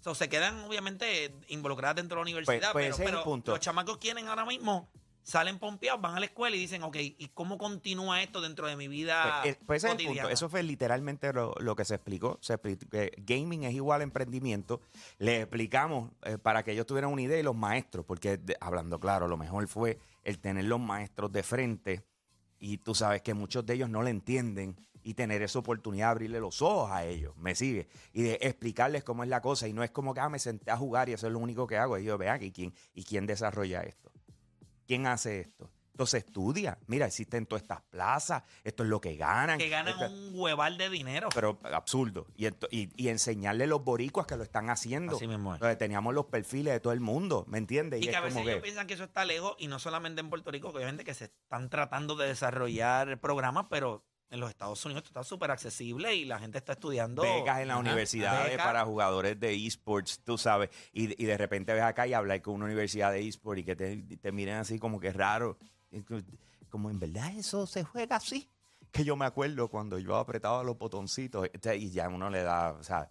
So, 0.00 0.14
se 0.14 0.28
quedan, 0.28 0.60
obviamente, 0.64 1.34
involucradas 1.48 1.96
dentro 1.96 2.16
de 2.16 2.20
la 2.20 2.22
universidad. 2.22 2.72
pues 2.72 2.84
pero 2.84 2.94
ese 2.94 3.02
es 3.02 3.08
el 3.08 3.14
pero 3.16 3.24
punto. 3.24 3.50
los 3.52 3.60
chamacos 3.60 3.98
quieren 3.98 4.28
ahora 4.28 4.44
mismo, 4.44 4.88
salen 5.26 5.58
pompeados, 5.58 6.00
van 6.00 6.14
a 6.14 6.20
la 6.20 6.26
escuela 6.26 6.54
y 6.54 6.60
dicen, 6.60 6.84
ok, 6.84 6.96
¿y 7.00 7.28
cómo 7.34 7.58
continúa 7.58 8.22
esto 8.22 8.40
dentro 8.40 8.68
de 8.68 8.76
mi 8.76 8.86
vida 8.86 9.40
Pues, 9.42 9.58
pues 9.66 9.82
ese 9.84 9.92
es 9.94 9.98
el 10.00 10.06
punto. 10.06 10.28
Eso 10.28 10.48
fue 10.48 10.62
literalmente 10.62 11.32
lo, 11.32 11.52
lo 11.58 11.74
que 11.74 11.84
se 11.84 11.96
explicó. 11.96 12.38
Se 12.40 12.52
explicó 12.54 12.88
que 12.88 13.10
gaming 13.18 13.64
es 13.64 13.74
igual 13.74 14.02
a 14.02 14.04
emprendimiento. 14.04 14.80
Le 15.18 15.40
explicamos 15.40 16.12
eh, 16.22 16.38
para 16.38 16.62
que 16.62 16.70
ellos 16.70 16.86
tuvieran 16.86 17.10
una 17.10 17.22
idea 17.22 17.40
y 17.40 17.42
los 17.42 17.56
maestros, 17.56 18.06
porque 18.06 18.36
de- 18.36 18.56
hablando 18.60 19.00
claro, 19.00 19.26
lo 19.26 19.36
mejor 19.36 19.66
fue 19.66 19.98
el 20.22 20.38
tener 20.38 20.64
los 20.66 20.78
maestros 20.78 21.32
de 21.32 21.42
frente 21.42 22.04
y 22.60 22.78
tú 22.78 22.94
sabes 22.94 23.20
que 23.22 23.34
muchos 23.34 23.66
de 23.66 23.74
ellos 23.74 23.90
no 23.90 24.04
le 24.04 24.10
entienden 24.10 24.76
y 25.02 25.14
tener 25.14 25.42
esa 25.42 25.58
oportunidad 25.58 26.06
de 26.06 26.10
abrirle 26.12 26.38
los 26.40 26.62
ojos 26.62 26.90
a 26.92 27.04
ellos, 27.04 27.36
me 27.36 27.54
sigue, 27.56 27.88
y 28.12 28.22
de 28.22 28.38
explicarles 28.42 29.02
cómo 29.04 29.24
es 29.24 29.28
la 29.28 29.40
cosa 29.40 29.66
y 29.66 29.72
no 29.72 29.82
es 29.82 29.90
como 29.90 30.14
que 30.14 30.20
ah, 30.20 30.28
me 30.28 30.38
senté 30.38 30.70
a 30.70 30.76
jugar 30.76 31.08
y 31.08 31.14
eso 31.14 31.26
es 31.26 31.32
lo 31.32 31.40
único 31.40 31.66
que 31.66 31.76
hago. 31.78 31.98
Y 31.98 32.04
yo, 32.04 32.16
vean, 32.16 32.42
¿y 32.42 32.50
quién, 32.52 32.72
¿y 32.94 33.02
quién 33.04 33.26
desarrolla 33.26 33.82
esto? 33.82 34.10
¿Quién 34.86 35.06
hace 35.06 35.40
esto? 35.40 35.70
esto 35.96 36.04
se 36.04 36.18
estudia. 36.18 36.78
Mira, 36.88 37.06
existen 37.06 37.46
todas 37.46 37.62
estas 37.62 37.80
plazas, 37.88 38.42
esto 38.64 38.82
es 38.82 38.90
lo 38.90 39.00
que 39.00 39.16
ganan. 39.16 39.56
Que 39.58 39.70
ganan 39.70 39.94
Esto- 39.94 40.12
un 40.12 40.30
hueval 40.34 40.76
de 40.76 40.90
dinero. 40.90 41.30
Pero 41.34 41.58
absurdo. 41.72 42.26
Y, 42.36 42.44
ento- 42.44 42.68
y, 42.70 42.90
y 43.02 43.08
enseñarle 43.08 43.64
a 43.64 43.66
los 43.66 43.82
boricuas 43.82 44.26
que 44.26 44.36
lo 44.36 44.42
están 44.42 44.68
haciendo. 44.68 45.16
Así 45.16 45.26
mismo 45.26 45.54
es. 45.54 45.60
Donde 45.60 45.74
teníamos 45.76 46.12
los 46.12 46.26
perfiles 46.26 46.74
de 46.74 46.80
todo 46.80 46.92
el 46.92 47.00
mundo, 47.00 47.46
¿me 47.48 47.56
entiendes? 47.56 48.00
Y, 48.02 48.02
Y, 48.02 48.06
que 48.08 48.10
es 48.10 48.16
a 48.18 48.20
veces 48.20 48.34
como 48.36 48.46
ellos 48.46 48.56
que. 48.58 48.62
piensan 48.64 48.86
que 48.86 48.92
eso 48.92 49.04
está 49.04 49.24
lejos 49.24 49.54
y 49.58 49.68
no 49.68 49.78
solamente 49.78 50.20
en 50.20 50.28
Puerto 50.28 50.50
Rico, 50.50 50.70
que 50.70 50.76
obviamente 50.76 51.02
que 51.02 51.14
se 51.14 51.24
están 51.24 51.70
tratando 51.70 52.14
de 52.14 52.28
desarrollar 52.28 53.18
programas, 53.18 53.64
pero 53.70 54.04
en 54.30 54.40
los 54.40 54.50
Estados 54.50 54.84
Unidos 54.84 55.02
esto 55.04 55.10
está 55.18 55.24
súper 55.24 55.50
accesible 55.50 56.14
y 56.14 56.24
la 56.24 56.38
gente 56.38 56.58
está 56.58 56.72
estudiando. 56.72 57.22
Becas 57.22 57.60
en 57.60 57.68
las 57.68 57.78
universidades 57.78 58.50
Becas. 58.50 58.66
para 58.66 58.84
jugadores 58.84 59.38
de 59.38 59.54
esports, 59.66 60.20
tú 60.24 60.36
sabes. 60.36 60.70
Y, 60.92 61.20
y 61.22 61.26
de 61.26 61.36
repente 61.38 61.72
ves 61.72 61.82
acá 61.82 62.06
y 62.06 62.12
hablar 62.14 62.42
con 62.42 62.54
una 62.54 62.64
universidad 62.66 63.12
de 63.12 63.26
esports 63.26 63.60
y 63.60 63.64
que 63.64 63.76
te, 63.76 63.96
te 64.20 64.32
miren 64.32 64.56
así 64.56 64.78
como 64.78 64.98
que 65.00 65.12
raro. 65.12 65.56
Y 65.90 66.02
que- 66.02 66.24
Como 66.70 66.90
en 66.90 66.98
verdad 66.98 67.32
eso 67.36 67.66
se 67.66 67.84
juega 67.84 68.16
así. 68.16 68.48
Que 68.90 69.04
yo 69.04 69.14
me 69.16 69.24
acuerdo 69.26 69.68
cuando 69.68 69.98
yo 69.98 70.16
apretaba 70.16 70.62
los 70.64 70.76
botoncitos 70.78 71.48
y 71.76 71.90
ya 71.90 72.08
uno 72.08 72.28
le 72.30 72.42
da, 72.42 72.72
o 72.72 72.82
sea. 72.82 73.10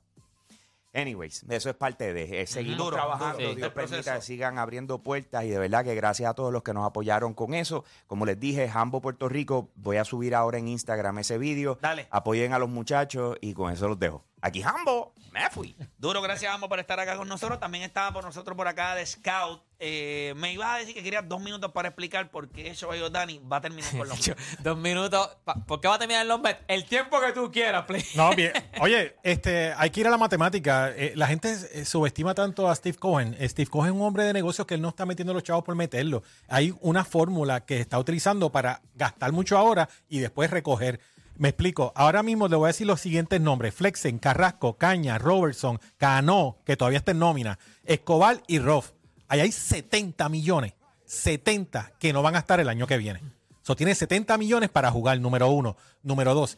Anyways, 0.96 1.44
eso 1.50 1.70
es 1.70 1.76
parte 1.76 2.14
de. 2.14 2.42
eh, 2.42 2.48
seguimos 2.48 2.78
Duro, 2.86 2.96
trabajando, 2.96 3.42
duro, 3.42 3.56
Dios 3.56 3.72
permita 3.74 4.16
que 4.16 4.22
sigan 4.22 4.58
abriendo 4.58 5.00
puertas 5.04 5.44
y 5.44 5.50
de 5.50 5.60
verdad 5.60 5.84
que 5.84 5.94
gracias 5.94 6.30
a 6.30 6.34
todos 6.34 6.54
los 6.54 6.64
que 6.64 6.74
nos 6.74 6.86
apoyaron 6.86 7.34
con 7.34 7.54
eso. 7.54 7.84
Como 8.08 8.26
les 8.26 8.40
dije, 8.40 8.70
Jambo 8.70 9.02
Puerto 9.02 9.28
Rico, 9.28 9.70
voy 9.76 9.98
a 9.98 10.06
subir 10.06 10.34
ahora 10.34 10.58
en 10.58 10.68
Instagram 10.70 11.20
ese 11.20 11.38
vídeo. 11.38 11.78
Dale. 11.82 12.08
Apoyen 12.12 12.54
a 12.54 12.60
los 12.60 12.70
muchachos 12.70 13.38
y 13.42 13.54
con 13.54 13.74
eso 13.74 13.88
los 13.90 14.00
dejo. 14.00 14.24
Aquí 14.46 14.62
Jambo, 14.62 15.12
me 15.32 15.50
fui. 15.50 15.76
Duro, 15.98 16.22
gracias 16.22 16.54
ambos 16.54 16.70
por 16.70 16.80
estar 16.80 17.00
acá 17.00 17.18
con 17.18 17.28
nosotros. 17.28 17.60
También 17.60 17.84
estaba 17.84 18.14
por 18.14 18.24
nosotros 18.24 18.56
por 18.56 18.68
acá 18.68 18.94
de 18.94 19.04
Scout. 19.04 19.60
Eh, 19.80 20.36
me 20.38 20.54
ibas 20.54 20.70
a 20.70 20.78
decir 20.78 20.94
que 20.94 21.02
querías 21.02 21.28
dos 21.28 21.42
minutos 21.42 21.72
para 21.72 21.88
explicar 21.88 22.30
por 22.30 22.50
qué 22.50 22.72
Shohei 22.76 23.02
Dani 23.10 23.40
va 23.40 23.58
a 23.58 23.62
terminar 23.62 23.90
con 23.98 24.08
los 24.08 24.20
Yo- 24.24 24.36
Dos 24.60 24.78
minutos. 24.78 25.36
¿Por 25.66 25.82
qué 25.82 25.88
va 25.88 25.96
a 25.96 25.98
terminar 25.98 26.28
los 26.28 26.40
Mets? 26.40 26.60
El 26.68 26.86
tiempo 26.86 27.20
que 27.22 27.32
tú 27.34 27.52
quieras, 27.52 27.86
play. 27.86 28.04
No, 28.16 28.36
bien. 28.36 28.52
Oye, 28.82 29.16
este, 29.24 29.74
hay 29.76 29.90
que 29.90 30.02
ir 30.02 30.08
a 30.08 30.12
la 30.12 30.18
matemática. 30.20 30.92
Eh, 30.96 31.14
la 31.16 31.26
gente 31.26 31.52
eh, 31.74 31.84
subestima 31.84 32.36
tanto 32.36 32.70
a 32.70 32.76
Steve 32.76 33.00
Cohen. 33.00 33.36
Steve 33.50 33.68
Cohen 33.72 33.94
es 33.96 34.00
un 34.00 34.06
hombre 34.06 34.26
de 34.26 34.32
negocios 34.34 34.68
que 34.68 34.76
él 34.76 34.82
no 34.82 34.90
está 34.90 35.08
metiendo 35.08 35.34
los 35.34 35.42
chavos 35.42 35.64
por 35.64 35.74
meterlo. 35.74 36.22
Hay 36.50 36.72
una 36.82 37.04
fórmula 37.04 37.66
que 37.66 37.80
está 37.80 37.98
utilizando 37.98 38.52
para 38.52 38.80
gastar 38.94 39.32
mucho 39.32 39.58
ahora 39.58 39.90
y 40.08 40.20
después 40.20 40.52
recoger. 40.52 41.00
Me 41.38 41.50
explico. 41.50 41.92
Ahora 41.96 42.24
mismo 42.24 42.48
le 42.48 42.56
voy 42.56 42.66
a 42.66 42.68
decir 42.68 42.88
los 42.88 43.02
siguientes 43.02 43.42
nombres: 43.42 43.74
Flexen, 43.74 44.20
Carrasco, 44.20 44.78
Caña, 44.78 45.18
Robertson, 45.18 45.80
Cano, 45.98 46.58
que 46.66 46.78
todavía 46.78 47.00
está 47.00 47.12
en 47.12 47.20
nómina, 47.20 47.60
Escobar 47.84 48.42
y 48.48 48.60
Roth. 48.60 48.94
Ahí 49.28 49.42
hay 49.42 49.52
70 49.52 50.30
millones. 50.30 50.74
70 51.06 51.94
que 52.00 52.14
no 52.14 52.22
van 52.22 52.36
a 52.36 52.40
estar 52.40 52.60
el 52.60 52.70
año 52.70 52.88
que 52.88 52.98
viene. 52.98 53.22
So, 53.62 53.76
tiene 53.76 53.96
70 53.96 54.38
millones 54.38 54.70
para 54.70 54.92
jugar, 54.92 55.20
número 55.20 55.50
uno. 55.50 55.76
Número 56.04 56.34
dos, 56.34 56.58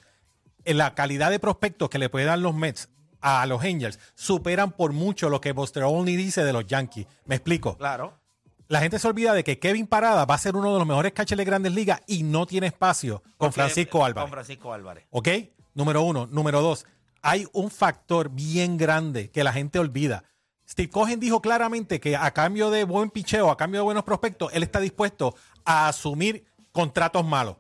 en 0.66 0.78
la 0.78 0.94
calidad 0.94 1.32
de 1.32 1.40
prospectos 1.40 1.90
que 1.90 2.00
le 2.00 2.10
pueden 2.10 2.28
dar 2.28 2.40
los 2.40 2.54
Mets 2.54 2.90
a 3.22 3.46
los 3.46 3.64
Angels 3.64 4.00
superan 4.16 4.72
por 4.72 4.94
mucho 4.94 5.30
lo 5.30 5.42
que 5.42 5.52
Buster 5.52 5.84
Olney 5.84 6.16
dice 6.16 6.44
de 6.44 6.54
los 6.54 6.68
Yankees. 6.68 7.08
Me 7.26 7.36
explico. 7.36 7.78
Claro. 7.78 8.20
La 8.70 8.82
gente 8.82 9.00
se 9.00 9.08
olvida 9.08 9.34
de 9.34 9.44
que 9.44 9.60
Kevin 9.60 9.88
Parada 9.88 10.26
va 10.26 10.36
a 10.36 10.38
ser 10.38 10.56
uno 10.56 10.74
de 10.74 10.80
los 10.80 10.88
mejores 10.88 11.14
catchers 11.14 11.38
de 11.38 11.46
grandes 11.46 11.74
ligas 11.74 12.02
y 12.06 12.24
no 12.24 12.46
tiene 12.46 12.68
espacio 12.68 13.24
con 13.38 13.54
Francisco 13.54 14.04
Álvarez. 14.04 14.24
Con 14.24 14.32
Francisco 14.32 14.74
Álvarez. 14.74 15.06
¿Ok? 15.10 15.30
Número 15.74 16.02
uno. 16.02 16.28
Número 16.28 16.62
dos. 16.62 16.86
Hay 17.22 17.48
un 17.54 17.72
factor 17.72 18.30
bien 18.30 18.78
grande 18.78 19.32
que 19.32 19.44
la 19.44 19.54
gente 19.54 19.80
olvida. 19.80 20.26
Steve 20.68 20.90
Cohen 20.90 21.20
dijo 21.20 21.42
claramente 21.42 22.02
que 22.02 22.18
a 22.18 22.32
cambio 22.32 22.70
de 22.70 22.84
buen 22.84 23.10
picheo, 23.10 23.50
a 23.50 23.58
cambio 23.58 23.80
de 23.80 23.86
buenos 23.86 24.04
prospectos, 24.04 24.52
él 24.54 24.64
está 24.64 24.82
dispuesto 24.82 25.34
a 25.64 25.88
asumir 25.88 26.46
contratos 26.74 27.26
malos. 27.26 27.56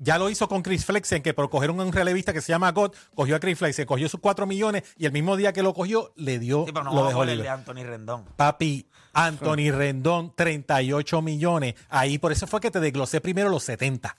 Ya 0.00 0.16
lo 0.16 0.30
hizo 0.30 0.48
con 0.48 0.62
Chris 0.62 0.84
Flexen, 0.84 1.22
que 1.22 1.34
por 1.34 1.50
coger 1.50 1.70
un 1.72 1.92
relevista 1.92 2.32
que 2.32 2.40
se 2.40 2.52
llama 2.52 2.70
God, 2.70 2.92
cogió 3.16 3.34
a 3.34 3.40
Chris 3.40 3.58
Flexen, 3.58 3.84
cogió 3.84 4.08
sus 4.08 4.20
4 4.20 4.46
millones 4.46 4.84
y 4.96 5.06
el 5.06 5.12
mismo 5.12 5.36
día 5.36 5.52
que 5.52 5.62
lo 5.62 5.74
cogió, 5.74 6.12
le 6.16 6.38
dio, 6.38 6.64
Sí, 6.66 6.72
pero 6.72 6.84
no 6.84 6.94
lo 6.94 7.06
dejó 7.08 7.24
libre. 7.24 7.42
de 7.42 7.48
Anthony 7.48 7.82
Rendón. 7.84 8.24
Papi, 8.36 8.86
Anthony 9.12 9.72
Rendón, 9.72 10.32
38 10.36 11.20
millones. 11.22 11.74
Ahí, 11.88 12.18
por 12.18 12.30
eso 12.30 12.46
fue 12.46 12.60
que 12.60 12.70
te 12.70 12.78
desglosé 12.78 13.20
primero 13.20 13.48
los 13.48 13.64
70. 13.64 14.16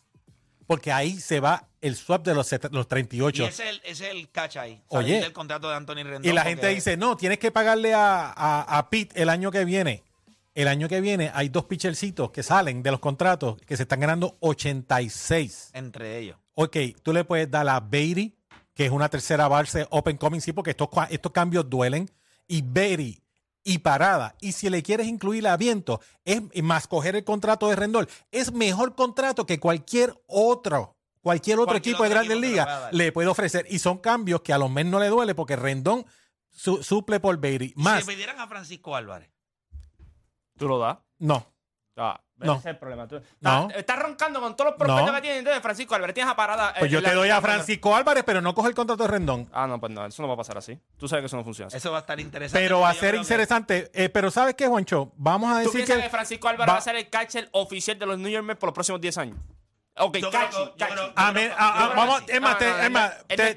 Porque 0.68 0.92
ahí 0.92 1.20
se 1.20 1.40
va 1.40 1.68
el 1.82 1.96
swap 1.96 2.24
de 2.26 2.36
los, 2.36 2.46
set- 2.46 2.70
los 2.72 2.88
38. 2.88 3.42
Y 3.42 3.46
ese 3.48 3.64
es 3.64 3.70
el, 3.70 3.82
ese 3.86 4.06
es 4.10 4.12
el 4.16 4.30
catch 4.30 4.58
ahí. 4.58 4.84
Oye. 4.90 5.20
del 5.22 5.34
contrato 5.34 5.68
de 5.70 5.76
Anthony 5.76 6.04
Rendón. 6.04 6.26
Y 6.26 6.28
la 6.34 6.42
porque- 6.44 6.50
gente 6.50 6.68
dice, 6.68 6.98
no, 6.98 7.18
tienes 7.18 7.40
que 7.40 7.52
pagarle 7.52 7.94
a, 7.94 8.32
a, 8.36 8.78
a 8.78 8.90
Pete 8.90 9.20
el 9.22 9.30
año 9.30 9.50
que 9.50 9.66
viene. 9.66 10.04
El 10.60 10.68
año 10.68 10.90
que 10.90 11.00
viene 11.00 11.32
hay 11.34 11.48
dos 11.48 11.64
pitchercitos 11.64 12.32
que 12.32 12.44
salen 12.44 12.84
de 12.84 12.92
los 12.92 13.00
contratos 13.00 13.56
que 13.66 13.78
se 13.78 13.84
están 13.84 14.02
ganando 14.02 14.36
86. 14.42 15.70
Entre 15.74 16.18
ellos. 16.18 16.38
Ok, 16.56 16.76
tú 17.02 17.14
le 17.14 17.24
puedes 17.24 17.50
dar 17.50 17.70
a 17.70 17.80
Beatty, 17.80 18.36
que 18.74 18.86
es 18.86 18.92
una 18.92 19.08
tercera 19.08 19.48
base 19.48 19.88
open 19.90 20.18
coming, 20.18 20.42
sí, 20.42 20.52
porque 20.52 20.72
estos, 20.72 20.90
estos 21.12 21.32
cambios 21.32 21.70
duelen. 21.70 22.12
Y 22.46 22.62
Beatty 22.62 23.24
y 23.64 23.78
Parada. 23.78 24.36
Y 24.42 24.52
si 24.52 24.70
le 24.70 24.84
quieres 24.84 25.08
incluir 25.08 25.48
a 25.48 25.56
Viento, 25.56 26.02
es 26.26 26.42
más 26.62 26.88
coger 26.88 27.16
el 27.16 27.24
contrato 27.24 27.70
de 27.70 27.78
Rendón. 27.78 28.10
Es 28.30 28.52
mejor 28.52 28.96
contrato 28.96 29.46
que 29.46 29.62
cualquier 29.62 30.14
otro. 30.28 30.98
Cualquier 31.22 31.60
otro 31.60 31.68
Cualquier 31.72 31.94
equipo 31.94 32.04
de 32.04 32.10
Grandes 32.10 32.38
Ligas 32.38 32.92
le 32.92 33.14
puede 33.14 33.30
ofrecer. 33.30 33.66
Y 33.70 33.80
son 33.80 34.00
cambios 34.00 34.42
que 34.42 34.52
a 34.52 34.58
los 34.58 34.70
Mets 34.70 34.90
no 34.90 35.00
le 35.00 35.08
duele 35.08 35.36
porque 35.36 35.56
Rendón 35.56 36.06
su- 36.50 36.84
suple 36.84 37.22
por 37.22 37.38
Beatty. 37.38 37.72
Más, 37.78 38.02
Si 38.04 38.08
le 38.10 38.14
pidieran 38.14 38.42
a 38.42 38.48
Francisco 38.50 38.94
Álvarez. 38.98 39.30
¿Tú 40.60 40.68
lo 40.68 40.78
das? 40.80 40.98
no. 41.20 41.46
Ah, 42.02 42.18
No. 42.38 42.54
ese 42.54 42.60
es 42.60 42.66
el 42.68 42.78
problema. 42.78 43.06
Tú- 43.10 43.20
No. 43.42 43.64
Estás, 43.64 43.78
estás 43.80 44.00
roncando 44.00 44.40
con 44.40 44.56
todos 44.56 44.70
los 44.72 44.78
prospectos 44.78 45.08
No. 45.08 45.14
que 45.16 45.22
tienes. 45.22 45.40
Entonces, 45.40 45.62
Francisco 45.62 45.96
Álvarez, 45.96 46.14
tienes 46.14 46.32
a 46.32 46.36
parada. 46.38 46.74
Pues 46.80 46.90
eh, 46.90 46.94
yo 46.94 47.02
la- 47.02 47.10
te 47.10 47.16
doy 47.16 47.30
a 47.30 47.42
Francisco 47.42 47.94
Álvarez, 47.94 48.24
pero 48.26 48.40
no 48.40 48.56
coge 48.56 48.70
el 48.70 48.76
contrato 48.76 49.04
de 49.04 49.10
Rendón. 49.10 49.50
Ah, 49.52 49.68
no, 49.68 49.82
pues 49.82 49.92
no, 49.92 50.06
eso 50.06 50.22
no 50.22 50.30
va 50.30 50.36
a 50.36 50.38
pasar 50.38 50.58
así. 50.58 50.80
Tú 50.98 51.10
sabes 51.10 51.24
que 51.24 51.26
eso 51.26 51.36
no 51.36 51.44
funciona 51.44 51.68
así. 51.68 51.76
Eso 51.76 51.92
va 51.92 51.98
a 51.98 52.00
estar 52.02 52.18
interesante. 52.18 52.64
Pero 52.64 52.80
va 52.80 52.92
a 52.92 52.94
yo 52.94 53.00
ser 53.02 53.16
interesante. 53.16 53.92
Eh, 53.94 54.08
pero 54.08 54.32
¿sabes 54.32 54.56
qué, 54.56 54.70
Juancho? 54.70 55.12
Vamos 55.18 55.52
a 55.54 55.62
¿Tú 55.64 55.72
decir 55.74 55.86
que... 55.94 56.02
que, 56.04 56.10
Francisco 56.10 56.48
Álvarez 56.48 56.70
va- 56.70 56.74
va 56.76 56.80
a 56.80 56.84
ser 56.84 56.96
el 56.96 57.10
catcher 57.10 57.50
oficial 57.52 58.00
de 58.00 58.06
los 58.06 58.18
New 58.18 58.32
York 58.32 58.46
Mets 58.46 58.60
por 58.62 58.68
los 58.70 58.74
próximos 58.76 59.02
10 59.02 59.18
años? 59.18 59.38
Ok, 60.00 60.18
ver, 61.32 61.52
ah, 61.58 61.74
ah, 61.76 61.94
vamos, 61.96 62.20
sí. 62.20 62.26
es 62.30 62.42
más, 62.42 62.58
te- 62.58 62.86
es 62.86 62.90
más, 62.90 63.14
él 63.28 63.40
es 63.42 63.56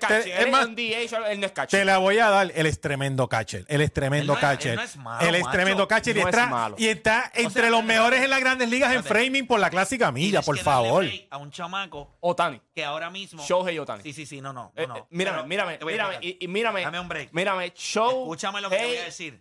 la 1.86 1.98
voy 1.98 2.18
a 2.18 2.28
dar. 2.30 2.52
Él 2.54 2.66
es 2.66 2.80
tremendo 2.80 3.28
catcher. 3.28 3.64
Él 3.68 3.80
es 3.80 3.92
tremendo 3.92 4.34
Él 4.34 4.40
no 4.40 4.48
es- 4.48 4.52
catcher. 4.52 4.70
él 4.72 4.76
no 4.76 4.82
es 4.82 4.96
malo, 4.96 5.28
él 5.28 5.34
es 5.36 5.42
macho. 5.42 5.52
tremendo 5.52 5.88
catcher 5.88 6.16
y, 6.16 6.20
está, 6.20 6.46
malo. 6.46 6.74
y 6.78 6.86
está 6.88 7.30
entre 7.34 7.62
sea, 7.62 7.70
los 7.70 7.84
mejores 7.84 8.22
en 8.22 8.30
las 8.30 8.40
grandes 8.40 8.68
ligas 8.68 8.92
en 8.92 9.04
framing 9.04 9.46
por 9.46 9.60
la 9.60 9.70
clásica 9.70 10.10
milla, 10.10 10.42
por 10.42 10.58
favor. 10.58 11.06
A 11.30 11.36
un 11.38 11.50
chamaco 11.50 12.16
Otani. 12.20 12.60
que 12.74 12.84
ahora 12.84 13.08
mismo. 13.10 13.42
Shohei 13.44 13.78
Otani. 13.78 14.02
Sí, 14.02 14.12
sí, 14.12 14.26
sí, 14.26 14.40
no, 14.40 14.52
no. 14.52 14.72
Eh, 14.76 14.82
eh, 14.84 15.02
mírame, 15.10 15.44
mírame, 15.44 15.78
mírame, 15.84 16.18
mírame. 16.48 16.82
Dame 16.82 17.00
un 17.00 17.08
break. 17.08 17.28
Mírame, 17.32 17.72
show. 17.74 18.22
Escúchame 18.22 18.60
lo 18.60 18.68
que 18.68 18.76
te 18.76 18.86
voy 18.86 18.96
a 18.96 19.04
decir. 19.04 19.40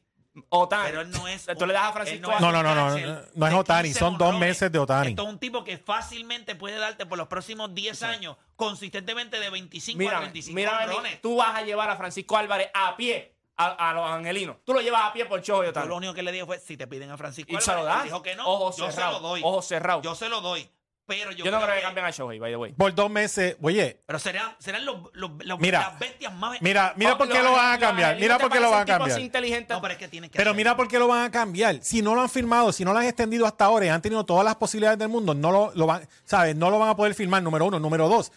Otani. 0.50 0.84
Pero 0.86 1.02
él 1.02 1.12
no 1.12 1.28
es. 1.28 1.46
Tú 1.58 1.66
le 1.66 1.74
das 1.74 1.84
a 1.84 1.92
Francisco 1.94 2.32
es 2.32 2.40
No, 2.40 2.52
no, 2.52 2.64
no, 2.64 2.74
no, 2.74 2.98
no, 2.98 3.22
no 3.34 3.48
es 3.48 3.54
Otani, 3.54 3.90
15 3.90 4.00
son 4.00 4.18
dos 4.18 4.38
meses 4.38 4.72
de 4.72 4.80
Otani. 4.80 5.10
Esto 5.10 5.24
es 5.24 5.30
un 5.30 5.40
tipo 5.40 5.64
que 5.64 5.78
fácilmente 5.78 6.56
puede 6.56 6.78
darte 6.78 7.06
por 7.06 7.18
los 7.18 7.28
próximos 7.28 7.74
10 7.76 8.04
años 8.04 8.38
consistentemente 8.56 9.40
de 9.40 9.50
25 9.50 9.98
a 9.98 10.00
Mírame, 10.00 10.22
25 10.26 10.56
mírame, 10.56 10.84
honrones. 10.86 11.22
tú 11.22 11.36
vas 11.38 11.56
a 11.56 11.62
llevar 11.64 11.90
a 11.90 11.98
Francisco 11.98 12.38
Álvarez 12.38 12.70
a 12.74 12.96
pie 12.96 13.36
a, 13.58 13.90
a 13.90 13.94
los 13.94 14.10
angelinos. 14.10 14.58
Tú 14.66 14.74
lo 14.74 14.82
llevas 14.82 15.04
a 15.04 15.14
pie 15.14 15.26
por 15.26 15.42
Shohei 15.42 15.66
Yo 15.66 15.70
Otani. 15.72 15.88
lo 15.90 15.96
único 15.98 16.14
que 16.14 16.24
le 16.24 16.32
dijo 16.32 16.46
fue, 16.46 16.60
si 16.60 16.78
te 16.78 16.88
piden 16.88 17.12
a 17.12 17.18
Francisco 17.18 17.52
Y 17.52 17.60
se 17.62 17.72
lo 17.74 17.80
Álvarez, 17.80 17.96
das. 17.98 18.04
dijo 18.06 18.22
que 18.24 18.36
no, 18.36 18.76
yo 18.76 18.92
se 18.92 19.02
lo 19.02 19.20
doy. 19.20 19.42
ojos 19.44 19.66
cerrados. 19.66 20.04
Yo 20.04 20.16
se 20.16 20.30
lo 20.30 20.42
doy. 20.42 20.70
Pero 21.12 21.32
yo, 21.32 21.44
Yo 21.44 21.52
no 21.52 21.58
creo 21.58 21.70
que 21.72 21.76
que- 21.76 21.82
cambien 21.82 22.06
a 22.06 22.10
Shohei, 22.12 22.40
by 22.40 22.52
the 22.52 22.56
way. 22.56 22.72
Por 22.72 22.96
dos 22.96 23.10
meses, 23.12 23.58
oye, 23.62 24.00
Pero 24.06 24.18
serán, 24.18 24.56
serán 24.60 24.86
los, 24.86 24.96
los, 25.12 25.32
los- 25.44 25.60
Mira. 25.60 25.80
las 25.82 26.00
bestias 26.00 26.34
más... 26.34 26.62
mira, 26.62 26.94
mira 26.96 27.14
Oh, 27.16 27.18
por 27.18 27.28
qué 27.28 27.44
lo 27.44 27.52
van 27.52 27.74
a 27.74 27.80
cambiar. 27.80 28.16
Mira 28.18 28.38
por 28.40 28.50
qué 28.50 28.60
lo 28.62 28.72
van 28.72 28.84
a 28.84 28.86
cambiar. 28.86 29.20
No, 29.70 29.82
pero 29.82 29.92
es 29.94 29.98
que 30.00 30.08
tiene 30.08 30.30
que 30.30 30.38
Pero 30.38 30.52
hacer- 30.52 30.56
mira 30.58 30.78
por 30.78 30.88
qué 30.88 30.98
lo 31.00 31.08
van 31.10 31.26
a 31.26 31.32
cambiar. 31.32 31.80
Si 31.84 32.02
no 32.02 32.16
lo 32.16 32.22
han 32.22 32.30
firmado, 32.30 32.72
si 32.72 32.86
no 32.86 32.94
lo 32.94 33.00
han 33.00 33.06
extendido 33.06 33.46
hasta 33.46 33.66
ahora 33.66 33.86
y 33.88 33.90
han 33.90 34.02
tenido 34.02 34.24
todas 34.26 34.46
las 34.46 34.56
posibilidades 34.56 34.98
del 35.00 35.10
mundo, 35.10 35.34
no 35.34 35.52
lo, 35.52 35.72
lo 35.76 35.86
van, 35.86 36.08
¿sabes? 36.24 36.56
No 36.56 36.70
lo 36.70 36.80
van 36.80 36.88
a 36.90 36.96
poder 36.96 37.14
firmar, 37.14 37.44
número 37.44 37.66
uno. 37.66 37.78
Número 37.78 38.08
dos, 38.08 38.32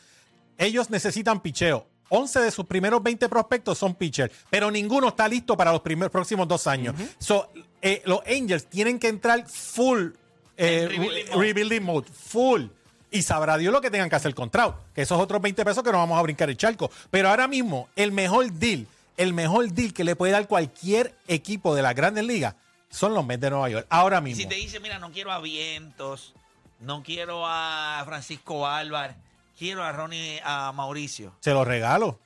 ellos 0.58 0.90
necesitan 0.90 1.40
picheo. 1.40 1.86
11 2.08 2.40
de 2.40 2.50
sus 2.50 2.66
primeros 2.66 3.02
20 3.02 3.28
prospectos 3.28 3.78
son 3.78 3.94
pitchers, 3.94 4.32
pero 4.50 4.70
ninguno 4.70 5.08
está 5.08 5.26
listo 5.26 5.56
para 5.56 5.72
los 5.72 5.80
primeros, 5.80 6.10
próximos 6.12 6.46
dos 6.46 6.66
años. 6.66 6.94
So, 7.18 7.50
eh, 7.80 8.02
los 8.04 8.20
Angels 8.26 8.66
tienen 8.68 8.98
que 8.98 9.08
entrar 9.08 9.46
full 9.48 10.10
eh, 10.56 10.86
rebuilding 10.88 11.24
re- 11.26 11.30
mode. 11.30 11.40
rebuilding 11.46 11.82
mode, 11.82 12.08
full. 12.12 12.62
Y 13.10 13.22
sabrá 13.22 13.56
Dios 13.56 13.72
lo 13.72 13.80
que 13.80 13.90
tengan 13.90 14.08
que 14.10 14.16
hacer 14.16 14.34
con 14.34 14.50
Trout, 14.50 14.74
que 14.94 15.02
esos 15.02 15.20
otros 15.20 15.40
20 15.40 15.64
pesos 15.64 15.84
que 15.84 15.92
no 15.92 15.98
vamos 15.98 16.18
a 16.18 16.22
brincar 16.22 16.50
el 16.50 16.56
charco. 16.56 16.90
Pero 17.10 17.28
ahora 17.30 17.46
mismo, 17.46 17.88
el 17.94 18.10
mejor 18.10 18.50
deal, 18.52 18.88
el 19.16 19.32
mejor 19.32 19.70
deal 19.70 19.92
que 19.92 20.02
le 20.02 20.16
puede 20.16 20.32
dar 20.32 20.48
cualquier 20.48 21.14
equipo 21.28 21.74
de 21.76 21.82
las 21.82 21.94
grandes 21.94 22.24
ligas 22.24 22.56
son 22.90 23.14
los 23.14 23.24
Mets 23.24 23.40
de 23.40 23.50
Nueva 23.50 23.68
York. 23.68 23.86
Ahora 23.88 24.20
mismo. 24.20 24.40
si 24.42 24.48
te 24.48 24.56
dice, 24.56 24.80
mira, 24.80 24.98
no 24.98 25.12
quiero 25.12 25.30
a 25.30 25.40
Vientos, 25.40 26.34
no 26.80 27.02
quiero 27.04 27.44
a 27.46 28.02
Francisco 28.04 28.66
Álvarez, 28.66 29.16
quiero 29.56 29.84
a 29.84 29.92
Ronnie, 29.92 30.40
a 30.44 30.72
Mauricio. 30.72 31.32
Se 31.40 31.52
lo 31.52 31.64
regalo. 31.64 32.18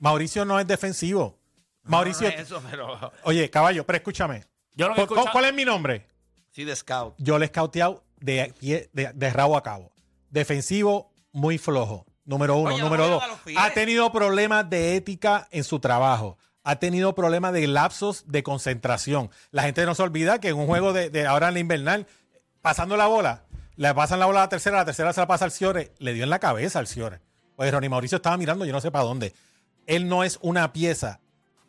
Mauricio 0.00 0.44
no 0.44 0.58
es 0.58 0.66
defensivo. 0.66 1.36
Mauricio. 1.84 2.28
No, 2.28 2.34
no 2.34 2.40
es 2.42 2.46
eso, 2.46 2.62
pero... 2.68 3.12
Oye, 3.22 3.48
caballo, 3.48 3.84
pero 3.86 3.98
escúchame. 3.98 4.44
Yo 4.74 4.88
lo 4.88 4.94
que 4.96 5.06
¿Cu- 5.06 5.14
escucha- 5.14 5.30
¿Cuál 5.32 5.44
es 5.46 5.54
mi 5.54 5.64
nombre? 5.64 6.04
Sí, 6.56 6.64
de 6.64 6.74
scout. 6.74 7.14
Yo 7.18 7.38
le 7.38 7.44
he 7.44 7.48
scouteado 7.48 8.02
de, 8.18 8.54
de, 8.94 9.12
de 9.14 9.30
rabo 9.30 9.58
a 9.58 9.62
cabo. 9.62 9.92
Defensivo, 10.30 11.12
muy 11.30 11.58
flojo. 11.58 12.06
Número 12.24 12.56
uno. 12.56 12.74
Oye, 12.74 12.82
Número 12.82 13.06
dos. 13.08 13.22
Ha 13.58 13.74
tenido 13.74 14.10
problemas 14.10 14.70
de 14.70 14.96
ética 14.96 15.48
en 15.50 15.64
su 15.64 15.80
trabajo. 15.80 16.38
Ha 16.64 16.76
tenido 16.76 17.14
problemas 17.14 17.52
de 17.52 17.66
lapsos 17.66 18.24
de 18.26 18.42
concentración. 18.42 19.28
La 19.50 19.64
gente 19.64 19.84
no 19.84 19.94
se 19.94 20.02
olvida 20.02 20.40
que 20.40 20.48
en 20.48 20.56
un 20.56 20.66
juego 20.66 20.94
de, 20.94 21.10
de 21.10 21.26
ahora 21.26 21.48
en 21.48 21.54
la 21.54 21.60
invernal, 21.60 22.06
pasando 22.62 22.96
la 22.96 23.06
bola, 23.06 23.44
le 23.74 23.92
pasan 23.92 24.18
la 24.18 24.24
bola 24.24 24.40
a 24.40 24.44
la 24.44 24.48
tercera, 24.48 24.78
la 24.78 24.86
tercera 24.86 25.12
se 25.12 25.20
la 25.20 25.26
pasa 25.26 25.44
al 25.44 25.52
Ciore, 25.52 25.92
le 25.98 26.14
dio 26.14 26.24
en 26.24 26.30
la 26.30 26.38
cabeza 26.38 26.78
al 26.78 26.86
Ciore. 26.86 27.20
Pues 27.54 27.70
Ronnie 27.70 27.90
Mauricio 27.90 28.16
estaba 28.16 28.38
mirando, 28.38 28.64
yo 28.64 28.72
no 28.72 28.80
sé 28.80 28.90
para 28.90 29.04
dónde. 29.04 29.34
Él 29.86 30.08
no 30.08 30.24
es 30.24 30.38
una 30.40 30.72
pieza 30.72 31.20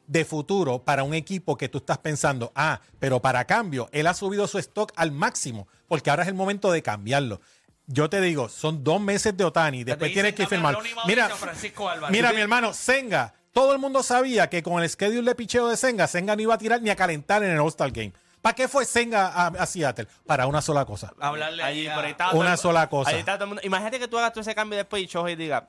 de 0.07 0.25
futuro 0.25 0.79
para 0.83 1.03
un 1.03 1.13
equipo 1.13 1.57
que 1.57 1.69
tú 1.69 1.77
estás 1.79 1.97
pensando, 1.99 2.51
ah, 2.55 2.79
pero 2.99 3.21
para 3.21 3.45
cambio, 3.45 3.89
él 3.91 4.07
ha 4.07 4.13
subido 4.13 4.47
su 4.47 4.57
stock 4.57 4.91
al 4.95 5.11
máximo, 5.11 5.67
porque 5.87 6.09
ahora 6.09 6.23
es 6.23 6.29
el 6.29 6.33
momento 6.35 6.71
de 6.71 6.81
cambiarlo. 6.81 7.39
Yo 7.85 8.09
te 8.09 8.19
digo, 8.19 8.49
son 8.49 8.83
dos 8.83 8.99
meses 8.99 9.35
de 9.37 9.43
Otani, 9.43 9.83
después 9.83 10.11
tienes 10.11 10.33
que 10.33 10.47
firmar. 10.47 10.77
Mira, 11.05 11.29
Francisco 11.29 11.87
Álvarez. 11.89 12.11
mira 12.11 12.29
¿Tú 12.29 12.35
mi 12.35 12.41
hermano, 12.41 12.73
Senga, 12.73 13.33
todo 13.53 13.71
el 13.73 13.79
mundo 13.79 14.03
sabía 14.03 14.49
que 14.49 14.61
con 14.63 14.81
el 14.81 14.89
schedule 14.89 15.29
de 15.29 15.35
picheo 15.35 15.67
de 15.67 15.77
Senga, 15.77 16.07
Senga 16.07 16.35
no 16.35 16.41
iba 16.41 16.53
a 16.53 16.57
tirar 16.57 16.81
ni 16.81 16.89
a 16.89 16.95
calentar 16.95 17.43
en 17.43 17.51
el 17.51 17.59
All-Star 17.59 17.91
Game. 17.91 18.13
¿Para 18.41 18.55
qué 18.55 18.67
fue 18.67 18.85
Senga 18.85 19.27
a, 19.27 19.47
a 19.47 19.65
Seattle? 19.65 20.07
Para 20.25 20.47
una 20.47 20.61
sola 20.61 20.85
cosa. 20.85 21.11
Hablarle 21.19 21.63
Allí, 21.63 21.81
ahí 21.81 21.87
a- 21.87 21.95
por 21.95 22.05
ahí 22.05 22.15
Una 22.33 22.55
sola 22.55 22.87
cosa. 22.87 23.09
ahí 23.11 23.19
estaba 23.19 23.37
todo 23.37 23.45
el 23.45 23.49
mundo. 23.49 23.61
Imagínate 23.65 23.99
que 23.99 24.07
tú 24.07 24.17
hagas 24.17 24.31
todo 24.31 24.41
ese 24.41 24.53
cambio 24.53 24.77
después 24.77 25.01
y 25.01 25.07
Shohei 25.07 25.35
diga. 25.35 25.67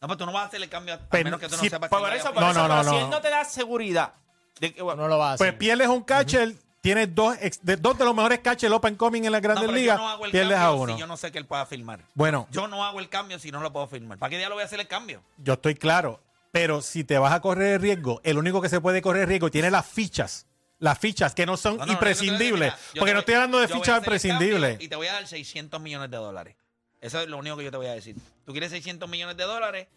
No, 0.00 0.06
pero 0.08 0.16
tú 0.16 0.26
no 0.26 0.32
vas 0.32 0.44
a 0.44 0.46
hacer 0.48 0.62
el 0.62 0.68
cambio 0.68 0.94
a 0.94 0.98
Pero 0.98 1.24
menos 1.24 1.40
que 1.40 1.46
tú 1.48 1.56
no 1.56 1.62
si- 1.62 1.68
sepas 1.70 1.88
Por 1.90 1.98
que 1.98 2.02
vaya 2.04 2.14
a 2.14 2.18
No, 2.18 2.20
eso, 2.20 2.28
no, 2.68 2.68
pero 2.68 2.82
no, 2.84 2.90
si 2.90 2.96
él 2.96 3.10
no 3.10 3.20
te 3.20 3.30
da 3.30 3.44
seguridad 3.44 4.12
de 4.60 4.72
que, 4.74 4.82
bueno, 4.82 5.02
No 5.02 5.08
lo 5.08 5.18
va 5.18 5.30
a 5.30 5.32
hacer. 5.34 5.46
Pues 5.48 5.58
pierdes 5.58 5.88
un 5.88 6.02
catcher, 6.02 6.54
tienes 6.80 7.12
dos, 7.14 7.36
ex- 7.40 7.60
de, 7.64 7.76
dos 7.76 7.98
de 7.98 8.04
los 8.04 8.14
mejores 8.14 8.38
catchers 8.40 8.72
open 8.72 8.94
coming 8.96 9.22
en 9.24 9.32
las 9.32 9.40
No, 9.42 9.48
grandes 9.48 9.62
pero 9.66 9.76
yo 9.76 9.80
ligas, 9.82 9.98
no 9.98 10.08
hago 10.08 10.24
el 10.26 10.30
pierdes 10.30 10.56
a 10.56 10.60
cambio 10.62 10.82
uno. 10.82 10.94
si 10.94 11.00
yo 11.00 11.06
no 11.06 11.16
sé 11.16 11.32
que 11.32 11.38
él 11.38 11.46
pueda 11.46 11.66
firmar. 11.66 12.00
Bueno, 12.14 12.46
Yo 12.50 12.68
no 12.68 12.84
hago 12.84 13.00
el 13.00 13.08
cambio 13.08 13.38
si 13.38 13.50
no 13.50 13.60
lo 13.60 13.72
puedo 13.72 13.86
firmar. 13.88 14.18
¿Para 14.18 14.30
qué 14.30 14.38
día 14.38 14.48
lo 14.48 14.54
voy 14.54 14.62
a 14.62 14.66
hacer 14.66 14.78
el 14.80 14.86
cambio? 14.88 15.22
yo 15.38 15.54
estoy 15.54 15.74
claro, 15.74 16.20
pero 16.52 16.80
si 16.80 17.02
te 17.04 17.18
vas 17.18 17.32
a 17.32 17.40
correr 17.40 17.74
el 17.74 17.80
riesgo, 17.82 18.20
el 18.24 18.38
único 18.38 18.60
que 18.62 18.68
se 18.68 18.80
puede 18.80 19.02
correr 19.02 19.22
el 19.22 19.28
riesgo 19.28 19.50
tiene 19.50 19.70
las 19.70 19.86
fichas. 19.86 20.46
Las 20.80 20.96
fichas 20.98 21.34
que 21.34 21.44
no 21.44 21.56
son 21.56 21.72
No, 21.74 21.78
no, 21.80 21.86
no, 21.86 21.92
imprescindibles. 21.94 22.70
yo 22.72 22.76
te- 22.76 22.80
mira, 22.80 22.92
yo 22.94 23.00
porque 23.00 23.10
te 23.10 23.14
no 23.14 23.14
voy- 23.16 23.20
estoy 23.20 23.34
hablando 23.34 23.58
de 23.58 23.66
yo 23.66 23.68
voy 23.74 23.78
a 23.78 23.80
fichas 23.84 23.96
hacer 24.00 24.12
el 24.12 24.20
cambio 24.20 24.46
imprescindibles. 24.46 24.80
Y 24.80 24.88
te 24.88 24.94
voy 24.96 25.06
a 25.08 25.12
dar 25.14 25.26
600 25.26 25.80
millones 25.80 26.08
de 26.10 26.16
dólares. 26.16 26.56
Eso 27.00 27.20
es 27.20 27.28
lo 27.28 27.36
único 27.38 27.56
que 27.56 27.64
yo 27.64 27.70
te 27.72 27.76
voy 27.76 27.86
a 27.86 27.92
decir. 27.94 28.14
Tú 28.48 28.52
quieres 28.52 28.70
600 28.70 29.10
millones 29.10 29.36
de 29.36 29.44
dólares 29.44 29.88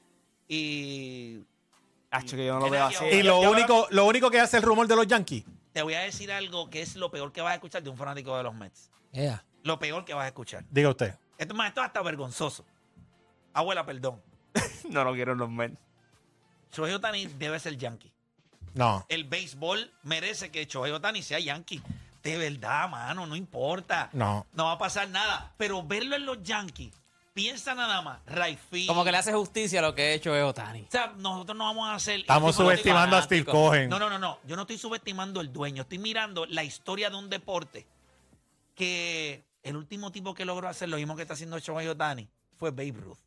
y 0.45 1.39
Acho, 2.09 2.35
que 2.35 2.45
yo 2.45 2.55
no 2.55 2.59
lo 2.59 2.69
veo 2.69 2.83
así. 2.83 3.05
Y 3.05 3.23
lo 3.23 3.39
único, 3.49 3.87
lo 3.91 4.05
único 4.05 4.29
que 4.29 4.41
hace 4.41 4.57
el 4.57 4.63
rumor 4.63 4.89
de 4.89 4.97
los 4.97 5.07
Yankees, 5.07 5.45
te 5.71 5.81
voy 5.81 5.93
a 5.93 6.01
decir 6.01 6.29
algo 6.33 6.69
que 6.69 6.81
es 6.81 6.97
lo 6.97 7.09
peor 7.09 7.31
que 7.31 7.39
vas 7.39 7.51
a 7.51 7.53
escuchar 7.53 7.81
de 7.81 7.89
un 7.89 7.95
fanático 7.95 8.35
de 8.35 8.43
los 8.43 8.53
Mets. 8.53 8.91
Ea. 9.13 9.41
Lo 9.63 9.79
peor 9.79 10.03
que 10.03 10.13
vas 10.13 10.25
a 10.25 10.27
escuchar. 10.27 10.65
diga 10.69 10.89
usted. 10.89 11.15
Esto, 11.37 11.55
más, 11.55 11.69
esto 11.69 11.79
es 11.79 11.87
hasta 11.87 12.01
vergonzoso. 12.01 12.65
Abuela, 13.53 13.85
perdón. 13.85 14.21
No 14.89 15.05
lo 15.05 15.13
quiero 15.13 15.31
en 15.31 15.37
los 15.37 15.49
Mets. 15.49 15.77
Shohei 16.73 16.93
Otani 16.93 17.27
debe 17.27 17.57
ser 17.57 17.77
Yankee. 17.77 18.11
No. 18.73 19.05
El 19.07 19.23
béisbol 19.23 19.93
merece 20.03 20.51
que 20.51 20.65
Shohei 20.65 20.91
Otani 20.91 21.23
sea 21.23 21.39
Yankee. 21.39 21.81
De 22.21 22.37
verdad, 22.37 22.89
mano, 22.89 23.25
no 23.25 23.37
importa. 23.37 24.09
No. 24.11 24.45
No 24.51 24.65
va 24.65 24.73
a 24.73 24.77
pasar 24.77 25.07
nada. 25.07 25.53
Pero 25.55 25.83
verlo 25.83 26.17
en 26.17 26.25
los 26.25 26.43
Yankees, 26.43 26.91
piensa 27.33 27.73
nada 27.75 28.01
más. 28.01 28.19
Field. 28.69 28.87
Como 28.87 29.03
que 29.03 29.11
le 29.11 29.17
hace 29.17 29.33
justicia 29.33 29.79
a 29.79 29.81
lo 29.83 29.95
que 29.95 30.01
ha 30.03 30.11
hecho 30.13 30.35
es 30.35 30.43
Otani. 30.43 30.81
O 30.81 30.91
sea, 30.91 31.13
nosotros 31.17 31.57
no 31.57 31.65
vamos 31.65 31.87
a 31.87 31.95
hacer. 31.95 32.21
Estamos 32.21 32.43
no 32.43 32.49
estoy- 32.49 32.65
subestimando 32.65 33.15
a 33.17 33.21
Steve. 33.21 33.45
Cohen. 33.45 33.89
No, 33.89 33.99
no, 33.99 34.09
no, 34.09 34.19
no. 34.19 34.39
Yo 34.45 34.55
no 34.55 34.63
estoy 34.63 34.77
subestimando 34.77 35.41
el 35.41 35.51
dueño. 35.51 35.83
Estoy 35.83 35.97
mirando 35.99 36.45
la 36.45 36.63
historia 36.63 37.09
de 37.09 37.15
un 37.17 37.29
deporte 37.29 37.85
que 38.75 39.43
el 39.63 39.75
último 39.75 40.11
tipo 40.11 40.33
que 40.33 40.45
logró 40.45 40.67
hacer 40.67 40.89
lo 40.89 40.97
mismo 40.97 41.15
que 41.15 41.21
está 41.23 41.33
haciendo 41.35 41.59
Shohei 41.59 41.87
Otani 41.87 42.27
fue 42.57 42.71
Babe 42.71 42.93
Ruth. 42.93 43.17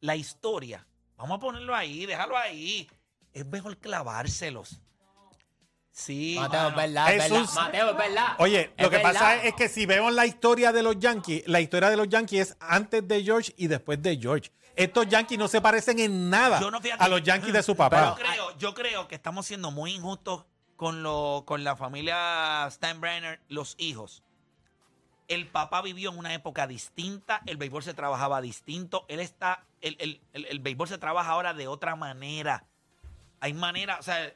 La 0.00 0.16
historia. 0.16 0.86
Vamos 1.16 1.36
a 1.36 1.40
ponerlo 1.40 1.74
ahí, 1.74 2.06
déjalo 2.06 2.36
ahí. 2.36 2.88
Es 3.32 3.44
mejor 3.46 3.76
clavárselos. 3.76 4.80
Sí. 5.92 6.36
Mateo, 6.38 6.68
es 6.68 6.74
verdad, 6.76 7.14
es 7.14 7.24
Es 7.24 7.30
verdad. 7.30 7.48
un- 7.48 7.54
Mateo, 7.54 7.90
es 7.90 7.96
verdad. 7.96 8.26
Oye, 8.38 8.72
Es 8.76 8.84
lo 8.84 8.90
que 8.90 8.98
pasa 9.00 9.42
es 9.42 9.54
que 9.54 9.68
si 9.68 9.86
vemos 9.86 10.12
la 10.14 10.24
historia 10.26 10.72
de 10.72 10.82
los 10.82 10.98
Yankees, 10.98 11.42
la 11.46 11.60
historia 11.60 11.90
de 11.90 11.96
los 11.96 12.08
Yankees 12.08 12.50
es 12.50 12.56
antes 12.60 13.06
de 13.06 13.22
George 13.22 13.52
y 13.56 13.66
después 13.66 14.00
de 14.02 14.16
George. 14.16 14.50
Estos 14.76 15.08
Yankees 15.08 15.38
no 15.38 15.48
se 15.48 15.60
parecen 15.60 15.98
en 15.98 16.30
nada 16.30 16.60
Yo 16.60 16.70
no, 16.70 16.80
fíjate, 16.80 17.02
a 17.04 17.08
los 17.08 17.22
Yankees 17.22 17.52
de 17.52 17.62
su 17.62 17.76
papá. 17.76 18.16
Yo 18.16 18.24
creo, 18.24 18.58
yo 18.58 18.74
creo 18.74 19.08
que 19.08 19.14
estamos 19.16 19.46
siendo 19.46 19.70
muy 19.70 19.92
injustos 19.94 20.44
con, 20.76 21.02
lo, 21.02 21.42
con 21.46 21.64
la 21.64 21.76
familia 21.76 22.66
Steinbrenner, 22.70 23.40
los 23.48 23.74
hijos. 23.78 24.22
El 25.28 25.46
papá 25.48 25.82
vivió 25.82 26.10
en 26.10 26.18
una 26.18 26.32
época 26.34 26.66
distinta, 26.66 27.42
el 27.46 27.56
béisbol 27.56 27.82
se 27.82 27.94
trabajaba 27.94 28.40
distinto, 28.40 29.04
él 29.08 29.20
está, 29.20 29.64
el, 29.80 29.96
el, 30.00 30.20
el, 30.32 30.46
el 30.46 30.58
béisbol 30.60 30.88
se 30.88 30.98
trabaja 30.98 31.30
ahora 31.30 31.52
de 31.52 31.68
otra 31.68 31.94
manera. 31.94 32.64
Hay 33.40 33.52
manera, 33.52 33.98
o 34.00 34.02
sea, 34.02 34.32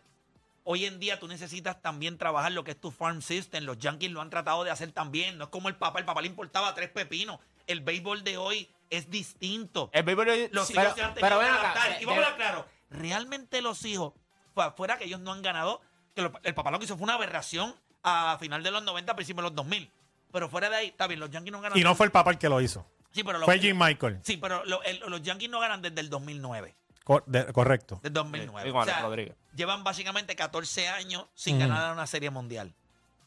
hoy 0.64 0.84
en 0.86 0.98
día 0.98 1.18
tú 1.20 1.28
necesitas 1.28 1.80
también 1.80 2.18
trabajar 2.18 2.52
lo 2.52 2.64
que 2.64 2.72
es 2.72 2.80
tu 2.80 2.90
farm 2.90 3.22
system. 3.22 3.64
Los 3.64 3.78
Yankees 3.78 4.10
lo 4.10 4.20
han 4.20 4.30
tratado 4.30 4.64
de 4.64 4.70
hacer 4.70 4.92
también. 4.92 5.38
No 5.38 5.44
es 5.44 5.50
como 5.50 5.68
el 5.68 5.76
papá, 5.76 5.98
el 6.00 6.04
papá 6.04 6.20
le 6.22 6.28
importaba 6.28 6.74
tres 6.74 6.90
pepinos. 6.90 7.38
El 7.66 7.80
béisbol 7.80 8.24
de 8.24 8.36
hoy 8.38 8.68
es 8.90 9.08
distinto. 9.10 9.90
El 9.92 10.02
béisbol 10.02 10.48
Los 10.52 10.66
sí, 10.66 10.72
hijos 10.74 10.84
pero- 10.84 10.94
se 10.94 11.02
han 11.02 11.14
tenido 11.14 11.28
pero 11.28 11.40
que 11.40 11.46
acá, 11.46 11.60
adaptar. 11.60 11.96
de- 11.96 12.02
Y 12.02 12.04
vamos 12.06 12.18
a 12.18 12.26
de- 12.26 12.32
hablar 12.32 12.36
claro, 12.50 12.66
realmente 12.90 13.62
los 13.62 13.84
hijos, 13.84 14.12
fue 14.54 14.64
afuera 14.64 14.98
que 14.98 15.04
ellos 15.04 15.20
no 15.20 15.32
han 15.32 15.42
ganado, 15.42 15.80
que 16.14 16.22
lo- 16.22 16.32
el 16.42 16.54
papá 16.54 16.70
lo 16.70 16.78
que 16.78 16.84
hizo 16.84 16.96
fue 16.96 17.04
una 17.04 17.14
aberración 17.14 17.74
a 18.02 18.36
final 18.40 18.62
de 18.62 18.70
los 18.70 18.82
90, 18.82 19.14
principios 19.16 19.42
de 19.44 19.50
los 19.50 19.54
2000. 19.56 19.90
Pero 20.32 20.48
fuera 20.48 20.68
de 20.68 20.76
ahí, 20.76 20.86
está 20.88 21.06
bien, 21.06 21.20
los 21.20 21.30
Yankees 21.30 21.52
no 21.52 21.60
ganan. 21.60 21.78
Y 21.78 21.82
no 21.82 21.94
fue 21.94 22.06
el 22.06 22.12
papá 22.12 22.30
el 22.32 22.38
que 22.38 22.48
lo 22.48 22.60
hizo. 22.60 22.86
sí, 23.12 23.22
pero 23.22 23.38
lo- 23.38 23.44
Fue 23.44 23.58
Jim 23.60 23.78
Michael. 23.78 24.18
Sí, 24.24 24.36
pero 24.36 24.64
lo- 24.64 24.82
el- 24.82 24.98
los 25.06 25.22
Yankees 25.22 25.48
no 25.48 25.60
ganan 25.60 25.80
desde 25.80 26.00
el 26.00 26.10
2009. 26.10 26.74
Cor- 27.04 27.24
de- 27.26 27.52
correcto. 27.52 28.00
Desde 28.02 28.14
2009. 28.14 28.68
Igual, 28.68 28.88
O 28.88 28.90
sea, 28.90 29.02
Rodríguez. 29.02 29.36
llevan 29.54 29.84
básicamente 29.84 30.34
14 30.36 30.88
años 30.88 31.26
sin 31.34 31.58
ganar 31.58 31.92
una 31.92 32.06
serie 32.06 32.30
mundial. 32.30 32.74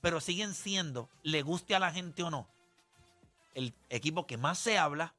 Pero 0.01 0.19
siguen 0.19 0.53
siendo, 0.53 1.09
le 1.23 1.41
guste 1.43 1.75
a 1.75 1.79
la 1.79 1.91
gente 1.91 2.23
o 2.23 2.29
no, 2.31 2.47
el 3.53 3.73
equipo 3.89 4.27
que 4.27 4.37
más 4.37 4.57
se 4.59 4.77
habla, 4.77 5.13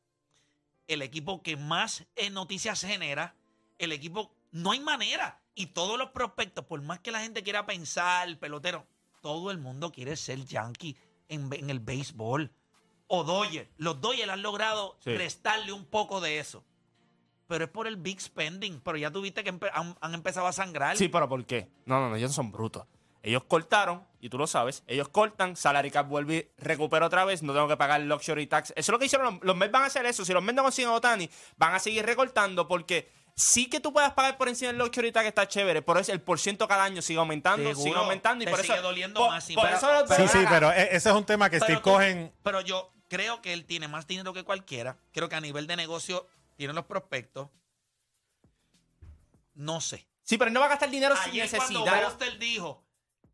el 0.87 1.03
equipo 1.03 1.43
que 1.43 1.57
más 1.57 2.05
eh, 2.17 2.31
noticias 2.31 2.81
genera, 2.81 3.35
el 3.79 3.93
equipo, 3.93 4.33
no 4.53 4.73
hay 4.73 4.81
manera. 4.81 5.41
Y 5.55 5.67
todos 5.67 5.99
los 5.99 6.11
prospectos, 6.11 6.65
por 6.65 6.81
más 6.83 7.01
que 7.01 7.11
la 7.11 7.21
gente 7.21 7.43
quiera 7.43 7.67
pensar, 7.67 8.39
pelotero, 8.39 8.87
todo 9.21 9.51
el 9.51 9.59
mundo 9.59 9.91
quiere 9.91 10.17
ser 10.17 10.45
yankee 10.45 10.97
en, 11.29 11.53
en 11.53 11.71
el 11.71 11.81
béisbol. 11.81 12.53
O 13.09 13.25
Dodgers. 13.25 13.69
Los 13.77 14.01
Dodgers 14.01 14.31
han 14.31 14.43
logrado 14.43 14.97
Sí. 15.03 15.17
restarle 15.17 15.73
un 15.73 15.85
poco 15.85 16.21
de 16.21 16.39
eso. 16.39 16.65
Pero 17.49 17.65
es 17.65 17.71
por 17.71 17.87
el 17.89 17.97
big 17.97 18.21
spending. 18.21 18.81
Pero 18.85 18.97
ya 18.99 19.11
tuviste 19.11 19.43
que 19.43 19.53
empe- 19.53 19.71
han, 19.73 19.97
han 20.01 20.15
empezado 20.15 20.47
a 20.47 20.53
sangrar. 20.53 20.97
Sí, 20.97 21.09
pero 21.09 21.29
¿por 21.29 21.45
qué? 21.47 21.69
No, 21.87 21.99
no, 21.99 22.11
no, 22.11 22.17
ellos 22.17 22.33
son 22.33 22.53
brutos. 22.53 22.85
Ellos 23.21 23.43
cortaron, 23.49 24.07
y 24.21 24.29
tú 24.29 24.39
lo 24.39 24.47
sabes, 24.47 24.85
ellos 24.87 25.09
cortan, 25.09 25.57
salary 25.57 25.91
cap 25.91 26.07
vuelve 26.09 26.53
y 26.57 26.63
recupera 26.63 27.05
otra 27.07 27.25
vez, 27.25 27.43
no 27.43 27.53
tengo 27.53 27.67
que 27.67 27.77
pagar 27.77 28.01
luxury 28.03 28.47
tax. 28.47 28.71
Eso 28.71 28.75
es 28.77 28.89
lo 28.91 28.99
que 29.01 29.07
hicieron 29.07 29.35
los, 29.35 29.43
los 29.45 29.57
Mets 29.57 29.73
van 29.73 29.83
a 29.83 29.87
hacer 29.87 30.07
eso. 30.07 30.25
Si 30.25 30.33
los 30.33 30.43
Mets 30.43 30.55
no 30.55 30.63
consiguen 30.63 30.91
a 30.91 30.95
Otani, 30.95 31.29
van 31.57 31.75
a 31.75 31.79
seguir 31.81 32.07
recortando 32.07 32.69
porque 32.69 33.11
sí 33.35 33.69
que 33.69 33.81
tú 33.81 33.93
puedas 33.93 34.13
pagar 34.13 34.37
por 34.39 34.49
encima 34.49 34.69
del 34.71 34.79
luxury 34.79 35.11
tax 35.11 35.27
está 35.27 35.49
chévere, 35.49 35.83
pero 35.83 35.99
es 35.99 36.09
el 36.11 36.21
porciento 36.21 36.69
cada 36.69 36.85
año 36.85 37.03
sigue 37.03 37.19
aumentando, 37.19 37.69
Seguro, 37.71 37.83
sigue 37.85 37.97
aumentando 37.97 38.43
y 38.43 38.47
te 38.47 38.51
por 38.53 38.61
sigue 38.61 38.75
eso 38.75 38.83
doliendo 38.83 39.21
por, 39.21 39.31
más, 39.31 39.45
sí, 39.45 39.55
por 39.55 39.65
pero- 39.65 39.77
eso 39.77 39.89
Sí, 40.01 40.05
pero 40.17 40.29
sí, 40.29 40.39
acá- 40.39 40.51
pero 40.51 40.73
e- 40.73 40.97
ese 40.97 41.09
es 41.09 41.15
un 41.15 41.25
tema 41.25 41.51
que 41.51 41.57
Pero 41.59 41.65
Steve 41.67 41.81
tú- 41.81 41.91
Cohen. 41.91 42.33
Pero 42.45 42.61
yo 42.61 42.93
creo 43.09 43.43
que 43.43 43.53
él 43.53 43.65
tiene 43.65 43.89
más 43.89 44.07
dinero 44.07 44.33
que 44.33 44.45
cualquiera. 44.45 44.97
Creo 45.13 45.29
que 45.29 45.35
a 45.35 45.41
nivel 45.41 45.67
de 45.67 45.75
negocio 45.77 46.29
tiene 46.59 46.73
los 46.75 46.85
prospectos. 46.87 47.49
No 49.55 49.81
sé. 49.81 50.07
Sí, 50.25 50.37
pero 50.37 50.49
él 50.49 50.55
no 50.55 50.61
va 50.61 50.67
a 50.67 50.71
gastar 50.71 50.91
dinero 50.91 51.15
sin 51.17 51.31
Ayer 51.33 51.49
cuando 51.57 51.85
necesidad. 51.85 52.05
Buster 52.05 52.39
dijo, 52.39 52.85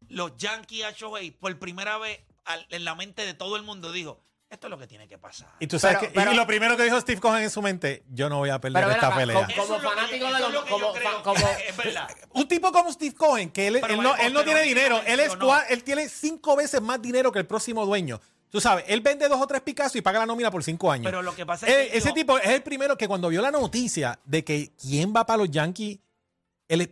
los 0.08 0.36
Yankees 0.36 0.84
a 0.84 0.90
Shohei, 0.92 1.30
por 1.32 1.58
primera 1.58 1.96
vez 1.98 2.20
al- 2.44 2.66
en 2.68 2.84
la 2.84 2.94
mente 2.94 3.24
de 3.24 3.32
todo 3.34 3.56
el 3.56 3.62
mundo 3.62 3.90
dijo, 3.92 4.22
esto 4.50 4.66
es 4.66 4.70
lo 4.70 4.78
que 4.78 4.86
tiene 4.86 5.08
que 5.08 5.16
pasar. 5.18 5.48
Y 5.58 5.66
tú 5.66 5.78
sabes 5.78 5.98
Pero- 6.12 6.28
que, 6.30 6.34
y 6.34 6.36
lo 6.36 6.46
primero 6.46 6.76
que 6.76 6.84
dijo 6.84 7.00
Steve 7.00 7.18
Cohen 7.20 7.42
en 7.42 7.50
su 7.50 7.62
mente, 7.62 8.04
yo 8.10 8.28
no 8.28 8.36
voy 8.38 8.50
a 8.50 8.60
perder 8.60 8.88
esta 8.90 9.06
acá, 9.08 9.16
pelea. 9.16 9.48
como- 9.56 9.80
fanático 9.80 10.26
de 10.32 10.40
los- 10.40 10.64
como. 10.66 10.92
Un 12.34 12.46
tipo 12.48 12.70
como 12.70 12.92
Steve 12.92 13.14
Cohen, 13.14 13.50
que 13.50 13.66
él, 13.68 13.80
no, 14.02 14.14
él 14.16 14.32
no 14.34 14.44
tiene 14.44 14.60
dinero, 14.62 15.00
él, 15.06 15.18
es 15.20 15.32
cua- 15.36 15.64
él 15.70 15.82
tiene 15.82 16.08
cinco 16.10 16.56
veces 16.56 16.80
más 16.82 17.00
dinero 17.00 17.32
que 17.32 17.38
el 17.38 17.46
próximo 17.46 17.86
dueño. 17.86 18.20
Tú 18.54 18.60
sabes, 18.60 18.84
él 18.86 19.00
vende 19.00 19.26
dos 19.28 19.40
o 19.40 19.46
tres 19.48 19.62
Picasso 19.62 19.98
y 19.98 20.00
paga 20.00 20.20
la 20.20 20.26
nómina 20.26 20.48
por 20.48 20.62
cinco 20.62 20.88
años. 20.92 21.06
Pero 21.06 21.22
lo 21.22 21.34
que 21.34 21.44
pasa 21.44 21.66
es 21.66 21.72
Él- 21.74 21.90
que 21.90 21.98
ese 21.98 22.08
yo- 22.10 22.14
tipo 22.14 22.38
es 22.38 22.46
el 22.50 22.62
primero 22.62 22.96
que 22.96 23.08
cuando 23.08 23.28
vio 23.28 23.42
la 23.42 23.50
noticia 23.50 24.20
de 24.24 24.44
que 24.44 24.70
quién 24.80 25.12
va 25.12 25.26
para 25.26 25.38
los 25.38 25.50
Yankees, 25.50 25.98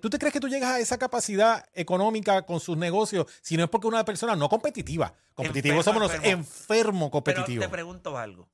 ¿tú 0.00 0.10
te 0.10 0.18
crees 0.18 0.32
que 0.32 0.40
tú 0.40 0.48
llegas 0.48 0.70
a 0.72 0.80
esa 0.80 0.98
capacidad 0.98 1.64
económica 1.72 2.42
con 2.44 2.58
sus 2.58 2.76
negocios 2.76 3.26
si 3.42 3.56
no 3.56 3.62
es 3.62 3.70
porque 3.70 3.86
una 3.86 4.04
persona 4.04 4.34
no 4.34 4.48
competitiva? 4.48 5.14
Competitivos 5.34 5.78
Enfermo, 5.78 6.00
somos 6.00 6.02
nosotros, 6.02 6.24
enfermo. 6.24 6.42
enfermo 6.42 6.98
Pero 6.98 7.10
competitivo. 7.12 7.62
te 7.62 7.68
pregunto 7.68 8.18
algo. 8.18 8.48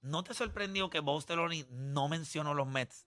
¿No 0.00 0.24
te 0.24 0.32
sorprendió 0.32 0.88
que 0.88 1.00
Bosteloni 1.00 1.66
no 1.70 2.08
mencionó 2.08 2.54
los 2.54 2.66
Mets? 2.66 3.04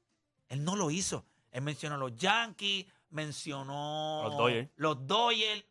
Él 0.49 0.63
no 0.63 0.75
lo 0.75 0.91
hizo. 0.91 1.25
Él 1.51 1.63
mencionó 1.63 1.97
los 1.97 2.15
Yankees, 2.15 2.85
mencionó 3.09 4.21
Los 4.25 4.37
Dodgers. 4.37 4.69
Los 4.75 5.07
Dodgers. 5.07 5.63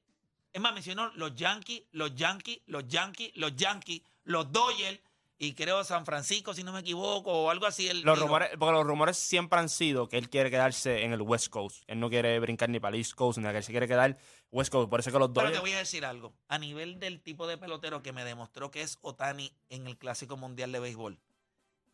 Es 0.57 0.63
más, 0.63 0.73
mencionó 0.73 1.13
los 1.17 1.35
Yankees, 1.35 1.83
los 1.93 2.15
Yankees, 2.15 2.63
los 2.65 2.89
Yankees, 2.89 3.31
los 3.35 3.55
Yankees, 3.57 4.01
los 4.25 4.51
Dodgers. 4.51 4.99
y 5.39 5.53
creo 5.53 5.85
San 5.85 6.07
Francisco, 6.07 6.55
si 6.55 6.65
no 6.65 6.73
me 6.73 6.81
equivoco, 6.81 7.31
o 7.31 7.51
algo 7.51 7.67
así. 7.67 7.93
Los 7.93 8.19
rumores, 8.19 8.49
porque 8.59 8.73
los 8.73 8.87
rumores 8.87 9.19
siempre 9.19 9.59
han 9.59 9.69
sido 9.69 10.09
que 10.09 10.17
él 10.17 10.31
quiere 10.31 10.51
quedarse 10.51 11.05
en 11.05 11.13
el 11.13 11.21
West 11.21 11.49
Coast. 11.49 11.83
Él 11.89 12.01
no 12.01 12.09
quiere 12.09 12.41
brincar 12.41 12.71
ni 12.71 12.81
para 12.81 12.97
el 12.97 13.03
East 13.03 13.13
Coast, 13.13 13.37
ni 13.37 13.45
que 13.45 13.55
él 13.59 13.65
se 13.65 13.71
quiere 13.71 13.87
quedar 13.87 14.17
West 14.51 14.73
Coast. 14.73 14.89
Por 14.89 15.01
eso 15.01 15.11
es 15.11 15.13
que 15.13 15.19
los 15.19 15.31
Pero 15.35 15.53
te 15.53 15.59
voy 15.59 15.73
a 15.73 15.79
decir 15.79 16.07
algo. 16.07 16.33
A 16.49 16.57
nivel 16.57 17.01
del 17.01 17.21
tipo 17.21 17.47
de 17.47 17.59
pelotero 17.59 18.03
que 18.03 18.15
me 18.15 18.25
demostró 18.25 18.71
que 18.71 18.81
es 18.81 18.97
Otani 19.03 19.53
en 19.69 19.87
el 19.87 19.99
Clásico 19.99 20.39
Mundial 20.39 20.73
de 20.73 20.81
Béisbol, 20.81 21.19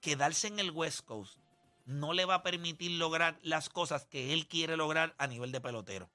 quedarse 0.01 0.47
en 0.47 0.61
el 0.61 0.71
West 0.71 1.05
Coast 1.05 1.37
no 1.85 2.13
le 2.13 2.27
va 2.27 2.37
a 2.37 2.43
permitir 2.45 2.93
lograr 2.93 3.41
las 3.43 3.69
cosas 3.69 4.05
que 4.05 4.33
él 4.33 4.47
quiere 4.47 4.77
lograr 4.77 5.17
a 5.19 5.27
nivel 5.27 5.51
de 5.51 5.61
pelotero. 5.61 6.09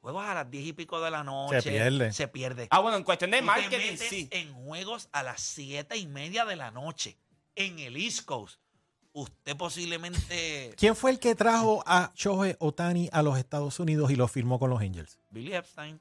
Juegos 0.00 0.24
a 0.24 0.34
las 0.34 0.50
diez 0.50 0.66
y 0.66 0.72
pico 0.72 1.00
de 1.00 1.10
la 1.10 1.22
noche. 1.22 1.62
pierde. 1.70 2.12
Se 2.12 2.26
pierde. 2.28 2.68
Ah, 2.70 2.78
bueno, 2.80 2.96
en 2.96 3.04
cuestión 3.04 3.30
de 3.30 3.38
Tú 3.38 3.42
te 3.42 3.46
marketing, 3.46 3.90
metes 3.92 4.08
sí. 4.08 4.28
en 4.30 4.52
juegos 4.54 5.08
a 5.12 5.22
las 5.22 5.40
siete 5.42 5.96
y 5.98 6.06
media 6.06 6.44
de 6.46 6.56
la 6.56 6.70
noche 6.70 7.18
en 7.54 7.78
el 7.78 7.96
East 7.96 8.24
Coast. 8.24 8.58
Usted 9.12 9.56
posiblemente... 9.56 10.72
¿Quién 10.78 10.96
fue 10.96 11.10
el 11.10 11.18
que 11.18 11.34
trajo 11.34 11.82
a 11.86 12.12
Shohei 12.14 12.54
Otani 12.60 13.10
a 13.12 13.22
los 13.22 13.36
Estados 13.38 13.78
Unidos 13.80 14.10
y 14.10 14.16
lo 14.16 14.28
firmó 14.28 14.58
con 14.58 14.70
los 14.70 14.80
Angels? 14.80 15.18
Billy 15.30 15.52
Epstein. 15.54 16.00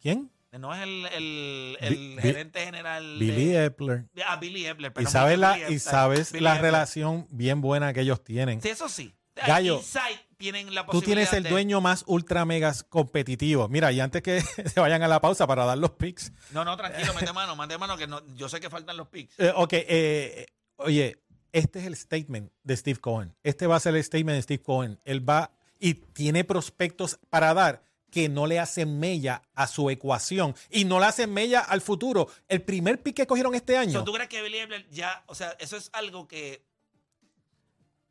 ¿Quién? 0.00 0.30
No 0.52 0.74
es 0.74 0.82
el, 0.82 1.06
el- 1.12 1.76
el 1.80 1.94
Bi- 2.16 2.22
gerente 2.22 2.64
general. 2.64 3.18
de- 3.18 3.24
Billy 3.24 3.56
Epler. 3.56 4.04
Ah, 4.26 4.36
Billy 4.36 4.66
Epler. 4.66 4.90
Y 4.90 4.94
perdón, 4.94 5.12
sabes, 5.12 5.32
Billy 5.38 5.40
la, 5.40 5.70
y 5.70 5.78
sabes 5.78 6.32
Billy 6.32 6.44
la 6.44 6.56
Epler. 6.56 6.72
relación 6.72 7.26
bien 7.30 7.60
buena 7.60 7.92
que 7.92 8.00
ellos 8.02 8.22
tienen. 8.22 8.60
Sí, 8.60 8.68
eso 8.68 8.88
sí. 8.88 9.14
Gallo, 9.46 9.76
Inside 9.78 10.20
tienen 10.40 10.74
la 10.74 10.84
Tú 10.86 11.00
tienes 11.00 11.26
posibilidad 11.28 11.34
el 11.36 11.42
de- 11.44 11.50
dueño 11.50 11.80
más 11.80 12.02
ultra 12.08 12.44
megas 12.44 12.82
competitivo. 12.82 13.68
Mira, 13.68 13.92
y 13.92 14.00
antes 14.00 14.22
que 14.22 14.40
se 14.74 14.80
vayan 14.80 15.02
a 15.04 15.08
la 15.08 15.20
pausa 15.20 15.46
para 15.46 15.64
dar 15.64 15.78
los 15.78 15.92
picks. 15.92 16.32
No, 16.50 16.64
no, 16.64 16.76
tranquilo, 16.76 17.14
mete 17.14 17.32
mano, 17.32 17.54
mete 17.54 17.78
mano, 17.78 17.96
que 17.96 18.06
no, 18.08 18.20
yo 18.34 18.48
sé 18.48 18.58
que 18.58 18.68
faltan 18.70 18.96
los 18.96 19.06
picks. 19.08 19.38
Eh, 19.38 19.52
ok, 19.54 19.72
eh, 19.72 20.46
oye, 20.76 21.22
este 21.52 21.78
es 21.80 21.86
el 21.86 21.94
statement 21.96 22.50
de 22.64 22.76
Steve 22.76 22.98
Cohen. 23.00 23.36
Este 23.42 23.66
va 23.66 23.76
a 23.76 23.80
ser 23.80 23.94
el 23.94 24.02
statement 24.02 24.36
de 24.36 24.42
Steve 24.42 24.62
Cohen. 24.62 24.98
Él 25.04 25.28
va 25.28 25.52
y 25.78 25.94
tiene 25.94 26.44
prospectos 26.44 27.18
para 27.28 27.54
dar 27.54 27.82
que 28.10 28.28
no 28.28 28.46
le 28.48 28.58
hacen 28.58 28.98
mella 28.98 29.42
a 29.54 29.68
su 29.68 29.88
ecuación 29.88 30.56
y 30.68 30.84
no 30.84 30.98
le 30.98 31.06
hacen 31.06 31.32
mella 31.32 31.60
al 31.60 31.80
futuro. 31.80 32.28
El 32.48 32.62
primer 32.62 33.00
pick 33.02 33.14
que 33.16 33.26
cogieron 33.26 33.54
este 33.54 33.76
año. 33.76 34.02
¿Tú 34.02 34.12
crees 34.12 34.28
que 34.28 34.42
Billy 34.42 34.58
ya, 34.90 35.22
o 35.26 35.34
sea, 35.34 35.54
eso 35.60 35.76
es 35.76 35.90
algo 35.92 36.26
que 36.26 36.64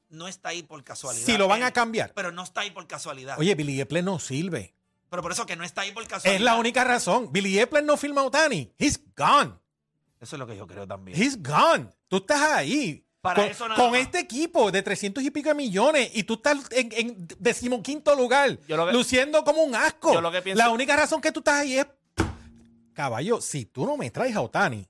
no 0.09 0.27
está 0.27 0.49
ahí 0.49 0.63
por 0.63 0.83
casualidad? 0.83 1.25
Si 1.25 1.37
lo 1.37 1.47
van 1.47 1.63
a 1.63 1.67
Él- 1.67 1.73
cambiar. 1.73 2.13
Pero 2.13 2.31
no 2.31 2.43
está 2.43 2.61
ahí 2.61 2.71
por 2.71 2.85
casualidad. 2.87 3.37
Oye, 3.39 3.55
Billy 3.55 3.79
Epler 3.81 4.03
no 4.03 4.19
sirve. 4.19 4.73
Pero 5.09 5.21
por 5.23 5.31
eso 5.31 5.45
que 5.45 5.55
no 5.55 5.63
está 5.63 5.81
ahí 5.81 5.91
por 5.91 6.05
casualidad. 6.07 6.35
Es 6.35 6.41
la 6.41 6.55
única 6.55 6.83
razón. 6.83 7.31
Billy 7.31 7.59
Epler 7.59 7.83
no 7.83 7.97
firma 7.97 8.21
a 8.21 8.25
Otani. 8.25 8.71
He's 8.77 8.99
gone. 9.17 9.53
Eso 10.19 10.35
es 10.35 10.39
lo 10.39 10.45
que 10.45 10.55
yo 10.57 10.67
creo 10.67 10.85
también. 10.87 11.19
He's 11.19 11.41
gone. 11.41 11.87
Tú 12.07 12.17
estás 12.17 12.41
ahí. 12.41 13.03
Para 13.21 13.41
con, 13.41 13.51
eso 13.51 13.67
nada 13.67 13.81
con 13.81 13.91
más. 13.91 13.99
este 14.01 14.19
equipo 14.19 14.71
de 14.71 14.81
300 14.81 15.21
y 15.23 15.29
pico 15.31 15.49
de 15.49 15.55
millones 15.55 16.09
y 16.13 16.23
tú 16.23 16.35
estás 16.35 16.57
en, 16.71 16.89
en 16.93 17.27
decimoquinto 17.37 18.15
lugar, 18.15 18.57
Yo 18.67 18.77
lo 18.77 18.85
que- 18.87 18.93
luciendo 18.93 19.43
como 19.43 19.61
un 19.63 19.75
asco. 19.75 20.13
Yo 20.13 20.21
lo 20.21 20.31
que 20.31 20.41
pienso- 20.41 20.57
La 20.63 20.69
única 20.69 20.95
razón 20.95 21.19
que 21.19 21.31
tú 21.33 21.39
estás 21.39 21.55
ahí 21.55 21.79
es, 21.79 21.85
caballo, 22.93 23.41
si 23.41 23.65
tú 23.65 23.85
no 23.85 23.97
me 23.97 24.09
traes 24.11 24.35
a 24.35 24.41
Otani, 24.41 24.87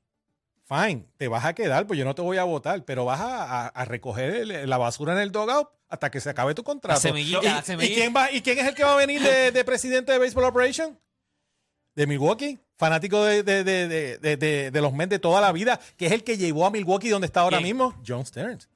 fine, 0.69 1.05
te 1.17 1.27
vas 1.27 1.43
a 1.45 1.53
quedar, 1.55 1.87
pues 1.87 1.97
yo 1.97 2.05
no 2.05 2.13
te 2.15 2.21
voy 2.21 2.37
a 2.37 2.43
votar, 2.43 2.85
pero 2.85 3.03
vas 3.03 3.19
a, 3.19 3.43
a- 3.43 3.67
a 3.69 3.85
recoger 3.85 4.29
el- 4.35 4.69
la 4.69 4.77
basura 4.77 5.13
en 5.13 5.19
el 5.19 5.31
dogout 5.31 5.67
hasta 5.89 6.11
que 6.11 6.21
se 6.21 6.29
acabe 6.29 6.53
tu 6.53 6.63
contrato. 6.63 6.99
Semillita, 7.01 7.63
¿Y, 7.81 7.93
quién 7.95 8.13
va, 8.15 8.31
¿Y 8.31 8.41
quién 8.41 8.59
es 8.59 8.67
el 8.67 8.75
que 8.75 8.83
va 8.83 8.93
a 8.93 8.97
venir 8.97 9.19
de, 9.21 9.51
de 9.51 9.63
presidente 9.65 10.11
de 10.11 10.19
Baseball 10.19 10.45
Operation? 10.45 10.97
de 11.95 12.07
Milwaukee, 12.07 12.57
fanático 12.77 13.25
de, 13.25 13.43
de, 13.43 13.63
de, 13.65 13.87
de, 13.89 14.17
de- 14.19 14.37
de- 14.37 14.71
de 14.71 14.81
los 14.81 14.93
Mets 14.93 15.09
de 15.09 15.19
toda 15.19 15.41
la 15.41 15.51
vida, 15.51 15.79
que 15.97 16.05
es 16.05 16.13
el 16.13 16.23
que 16.23 16.37
llevó 16.37 16.65
a 16.65 16.71
Milwaukee 16.71 17.09
donde 17.09 17.25
está 17.25 17.41
ahora 17.41 17.57
¿Quién? 17.57 17.67
mismo, 17.75 17.99
John 18.07 18.25
Stearns. 18.25 18.69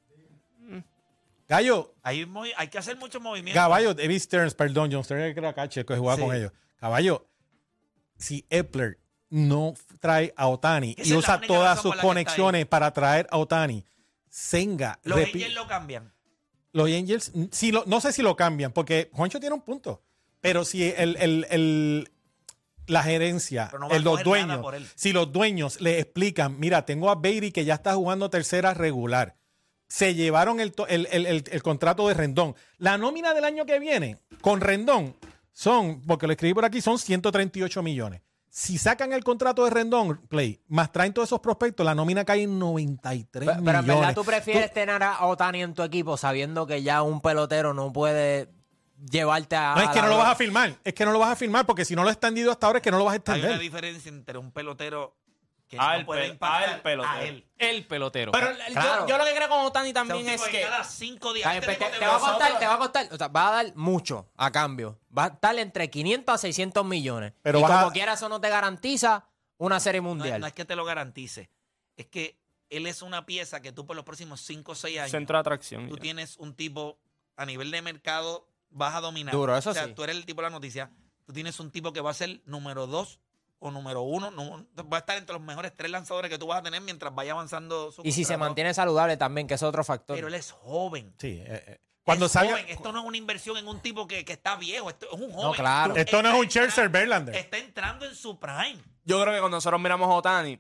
Gallo, 1.48 1.94
muy- 2.28 2.52
hay 2.58 2.68
que 2.70 2.78
hacer 2.78 2.98
muchos 2.98 3.22
movimientos. 3.22 3.62
caballo, 3.62 3.94
David 3.94 4.20
Stearns, 4.20 4.56
perdón, 4.56 4.90
John 4.92 5.04
Stearns 5.04 5.34
que 5.34 5.40
era 5.40 5.54
cache, 5.54 5.86
que 5.86 5.96
jugaba 5.96 6.18
Sí. 6.18 6.22
con 6.24 6.36
ellos. 6.36 6.52
Caballo, 6.78 7.28
si 8.18 8.46
Epler 8.50 8.98
no 9.34 9.74
trae 10.00 10.32
a 10.38 10.48
Otani 10.48 10.96
y 11.04 11.12
usa 11.14 11.42
todas 11.42 11.82
sus 11.82 11.96
conexiones 11.96 12.68
para 12.68 12.92
traer 12.94 13.28
a 13.32 13.38
Otani, 13.40 13.84
Senga, 14.30 15.00
Los 15.04 15.18
Angels 15.18 15.56
lo 15.56 15.68
cambian. 15.68 16.14
los 16.72 16.88
Angels, 16.88 17.32
si 17.52 17.72
lo- 17.72 17.84
no 17.88 18.00
sé 18.00 18.14
si 18.14 18.22
lo 18.22 18.36
cambian, 18.36 18.72
porque 18.72 19.10
Juancho 19.12 19.40
tiene 19.40 19.56
un 19.56 19.62
punto. 19.62 20.04
Pero 20.40 20.66
si 20.66 20.84
el, 20.84 21.16
el- 21.18 21.48
el- 21.50 22.12
la 22.86 23.02
gerencia, 23.02 23.72
no 23.80 23.90
el- 23.90 24.04
los 24.04 24.24
dueños, 24.24 24.64
si 24.96 25.14
los 25.14 25.32
dueños 25.32 25.82
le 25.82 26.00
explican, 26.00 26.60
mira, 26.60 26.86
tengo 26.86 27.10
a 27.10 27.16
Beatty 27.16 27.52
que 27.52 27.66
ya 27.66 27.74
está 27.76 27.96
jugando 27.96 28.30
tercera 28.30 28.74
regular, 28.76 29.36
se 29.88 30.14
llevaron 30.14 30.60
el- 30.60 30.74
el 30.90 31.64
contrato 31.64 32.08
de 32.08 32.14
Rendón. 32.14 32.56
La 32.78 32.98
nómina 33.00 33.34
del 33.34 33.46
año 33.46 33.66
que 33.66 33.80
viene 33.80 34.18
con 34.42 34.62
Rendón 34.62 35.16
son, 35.54 36.02
porque 36.02 36.28
lo 36.28 36.34
escribí 36.34 36.54
por 36.54 36.66
aquí, 36.66 36.82
son 36.82 37.00
138 37.00 37.82
millones. 37.82 38.22
Si 38.56 38.78
sacan 38.78 39.14
el 39.14 39.24
contrato 39.24 39.64
de 39.64 39.72
Rendón, 39.72 40.16
Play, 40.30 40.60
más 40.68 40.92
traen 40.92 41.12
todos 41.12 41.28
esos 41.28 41.40
prospectos, 41.40 41.84
la 41.84 41.96
nómina 41.96 42.24
cae 42.24 42.44
en 42.44 42.60
93 42.60 43.50
Pero, 43.50 43.64
pero 43.66 43.80
en 43.80 43.84
millones. 43.84 43.88
verdad 44.02 44.14
tú 44.14 44.24
prefieres 44.24 44.72
tener 44.72 45.02
a 45.02 45.26
Otani 45.26 45.64
en 45.64 45.74
tu 45.74 45.82
equipo 45.82 46.18
sabiendo 46.18 46.68
que 46.68 46.84
ya 46.84 47.02
un 47.02 47.20
pelotero 47.20 47.74
no 47.74 47.92
puede 47.92 48.50
llevarte 49.10 49.56
a. 49.56 49.74
No, 49.76 49.82
es 49.82 49.90
que 49.90 50.02
no 50.04 50.08
lo 50.08 50.18
vas 50.20 50.28
a 50.30 50.36
firmar. 50.36 50.76
Es 50.84 50.94
que 50.94 51.04
no 51.04 51.12
lo 51.12 51.18
vas 51.18 51.32
a 51.32 51.36
firmar 51.36 51.66
porque 51.66 51.84
si 51.84 51.96
no 51.96 52.04
lo 52.04 52.10
has 52.10 52.14
extendido 52.16 52.52
hasta 52.52 52.68
ahora 52.68 52.78
es 52.78 52.84
que 52.84 52.92
no 52.92 53.00
lo 53.00 53.06
vas 53.06 53.14
a 53.14 53.16
Hay 53.16 53.22
una 53.26 53.36
extender. 53.38 53.60
diferencia 53.60 54.10
entre 54.10 54.38
un 54.38 54.52
pelotero 54.52 55.16
que 55.76 55.80
Al 55.80 56.00
no 56.02 56.06
puede 56.06 56.26
pel- 56.28 56.32
impactar 56.32 56.70
al 56.70 56.82
pelotero. 56.82 57.14
a 57.14 57.24
él. 57.24 57.48
El 57.58 57.86
pelotero. 57.86 58.32
Pero 58.32 58.50
el- 58.50 58.58
yo- 58.58 58.74
Claro. 58.74 59.08
yo, 59.08 59.18
lo 59.18 59.26
que 59.26 59.36
creo 59.36 59.50
con 59.50 59.66
Otani 59.66 59.94
también 59.94 60.28
es 60.30 60.42
que 60.44 60.62
cada 60.62 60.84
cinco 60.84 61.34
días. 61.34 61.48
Ay, 61.48 61.58
este 61.60 61.66
pues 61.68 61.80
te, 61.80 61.86
te 61.86 62.00
te 62.00 62.06
va 62.08 62.16
a 62.16 62.20
costar, 62.20 62.60
te 62.60 62.68
va 62.68 62.74
a 62.74 62.78
costar, 62.78 63.08
o 63.12 63.18
sea, 63.18 63.28
va 63.28 63.48
a 63.50 63.64
dar 63.64 63.76
mucho 63.76 64.30
a 64.38 64.52
cambio. 64.52 65.00
Va 65.16 65.26
a 65.26 65.28
estar 65.28 65.58
entre 65.60 65.90
500 65.90 66.36
a 66.36 66.38
600 66.38 66.86
millones. 66.86 67.34
Pero 67.42 67.60
y 67.60 67.62
como 67.62 67.74
a- 67.74 67.92
quiera, 67.92 68.14
eso 68.14 68.30
no 68.30 68.40
te 68.42 68.50
garantiza 68.50 69.26
una 69.58 69.80
serie 69.80 70.02
mundial. 70.02 70.42
no 70.42 70.48
es 70.48 70.54
que 70.54 70.66
te 70.66 70.76
lo 70.76 70.84
garantice. 70.86 71.50
Es 71.96 72.08
que 72.08 72.38
él 72.70 72.88
es 72.88 73.02
una 73.02 73.26
pieza 73.26 73.62
que 73.62 73.72
tú 73.72 73.86
por 73.86 73.96
los 73.96 74.04
próximos 74.04 74.42
cinco 74.42 74.72
o 74.72 74.76
seis 74.76 74.98
años. 75.00 75.12
Centro 75.12 75.38
de 75.38 75.42
atracción. 75.42 75.88
tú 75.90 75.96
ya. 75.98 76.02
tienes 76.02 76.38
un 76.38 76.56
tipo 76.56 76.98
a 77.38 77.46
nivel 77.46 77.70
de 77.72 77.82
mercado, 77.82 78.48
vas 78.70 78.96
a 78.96 79.02
dominar. 79.02 79.32
Duro, 79.34 79.56
eso 79.56 79.70
o 79.70 79.74
sea, 79.74 79.86
sí. 79.86 79.94
tú 79.94 80.04
eres 80.04 80.16
el 80.16 80.26
tipo 80.26 80.42
de 80.42 80.48
la 80.48 80.52
noticia. 80.52 80.92
Tú 81.26 81.32
tienes 81.34 81.60
un 81.60 81.72
tipo 81.72 81.94
que 81.94 82.02
va 82.02 82.12
a 82.12 82.14
ser 82.16 82.42
número 82.46 82.88
dos 82.88 83.20
o 83.64 83.72
número 83.72 84.02
uno. 84.02 84.30
nu- 84.32 84.68
va 84.92 84.98
a 84.98 85.00
estar 85.00 85.18
entre 85.18 85.34
los 85.34 85.42
mejores 85.42 85.72
tres 85.76 85.90
lanzadores 85.90 86.30
que 86.30 86.38
tú 86.38 86.48
vas 86.48 86.60
a 86.60 86.64
tener 86.64 86.82
mientras 86.82 87.14
vaya 87.16 87.32
avanzando 87.32 87.92
su 87.92 88.02
y 88.04 88.12
si 88.12 88.24
se 88.26 88.36
mantiene 88.38 88.74
saludable 88.74 89.18
también, 89.18 89.48
que 89.48 89.54
es 89.54 89.64
otro 89.64 89.84
factor. 89.84 90.16
Pero 90.16 90.28
él 90.28 90.34
es 90.36 90.52
joven. 90.52 91.14
Sí, 91.18 91.42
eh, 91.46 91.64
eh. 91.68 91.80
Cuando 92.04 92.26
Es 92.26 92.34
salga. 92.34 92.52
joven. 92.52 92.66
Esto 92.68 92.92
no 92.92 93.00
es 93.00 93.06
una 93.06 93.16
inversión 93.18 93.56
en 93.58 93.68
un 93.68 93.80
tipo 93.80 94.06
que, 94.08 94.26
que 94.26 94.34
está 94.34 94.58
viejo. 94.58 94.90
Esto 94.90 95.06
es 95.08 95.14
un 95.14 95.32
joven. 95.32 95.48
No, 95.48 95.54
claro. 95.54 95.96
Esto 95.96 96.22
no 96.22 96.30
es 96.30 96.36
un 96.36 96.46
Scherzer 96.48 96.90
Verlander. 96.90 97.36
Está 97.36 97.58
entrando 97.58 98.06
en 98.06 98.14
su 98.16 98.38
prime. 98.38 98.80
Yo 99.06 99.22
creo 99.22 99.34
que 99.34 99.40
cuando 99.40 99.58
nosotros 99.58 99.80
miramos 99.80 100.10
a 100.10 100.14
Otani, 100.14 100.60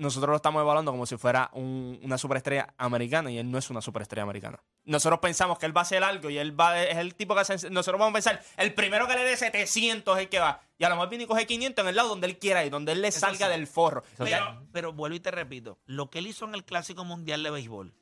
nosotros 0.00 0.30
lo 0.30 0.36
estamos 0.36 0.60
evaluando 0.62 0.90
como 0.90 1.06
si 1.06 1.16
fuera 1.16 1.50
un- 1.52 2.00
una 2.02 2.18
superestrella 2.18 2.74
americana 2.78 3.30
y 3.30 3.38
él 3.38 3.50
no 3.50 3.58
es 3.58 3.70
una 3.70 3.80
superestrella 3.80 4.22
americana. 4.24 4.58
Nosotros 4.84 5.20
pensamos 5.20 5.58
que 5.58 5.66
él 5.66 5.76
va 5.76 5.80
a 5.80 5.82
hacer 5.82 6.02
algo 6.02 6.30
y 6.30 6.38
él 6.38 6.58
va 6.58 6.82
es 6.82 6.96
el 6.96 7.14
tipo 7.14 7.34
que 7.34 7.40
hace, 7.42 7.70
nosotros 7.70 7.98
vamos 7.98 8.10
a 8.10 8.14
pensar, 8.14 8.42
el 8.56 8.74
primero 8.74 9.06
que 9.06 9.14
le 9.14 9.22
dé 9.24 9.36
700 9.36 10.16
es 10.18 10.22
el 10.24 10.28
que 10.28 10.38
va. 10.40 10.60
Y 10.78 10.84
a 10.84 10.88
lo 10.88 10.96
mejor 10.96 11.08
viene 11.10 11.24
y 11.24 11.26
coge 11.26 11.46
500 11.46 11.82
en 11.84 11.88
el 11.90 11.96
lado 11.96 12.08
donde 12.08 12.26
él 12.26 12.38
quiera 12.38 12.64
ir, 12.64 12.70
donde 12.72 12.92
él 12.92 13.02
le 13.02 13.08
Eso 13.08 13.20
salga 13.20 13.46
sí. 13.46 13.52
del 13.52 13.66
forro. 13.66 14.02
Pero, 14.16 14.66
pero 14.72 14.92
vuelvo 14.92 15.16
y 15.16 15.20
te 15.20 15.30
repito, 15.30 15.78
lo 15.86 16.10
que 16.10 16.18
él 16.20 16.26
hizo 16.26 16.44
en 16.46 16.54
el 16.54 16.64
Clásico 16.64 17.04
Mundial 17.04 17.42
de 17.42 17.50
Béisbol, 17.50 17.94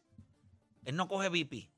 él 0.85 0.97
no 0.97 1.09
coge 1.09 1.29
VP, 1.29 1.69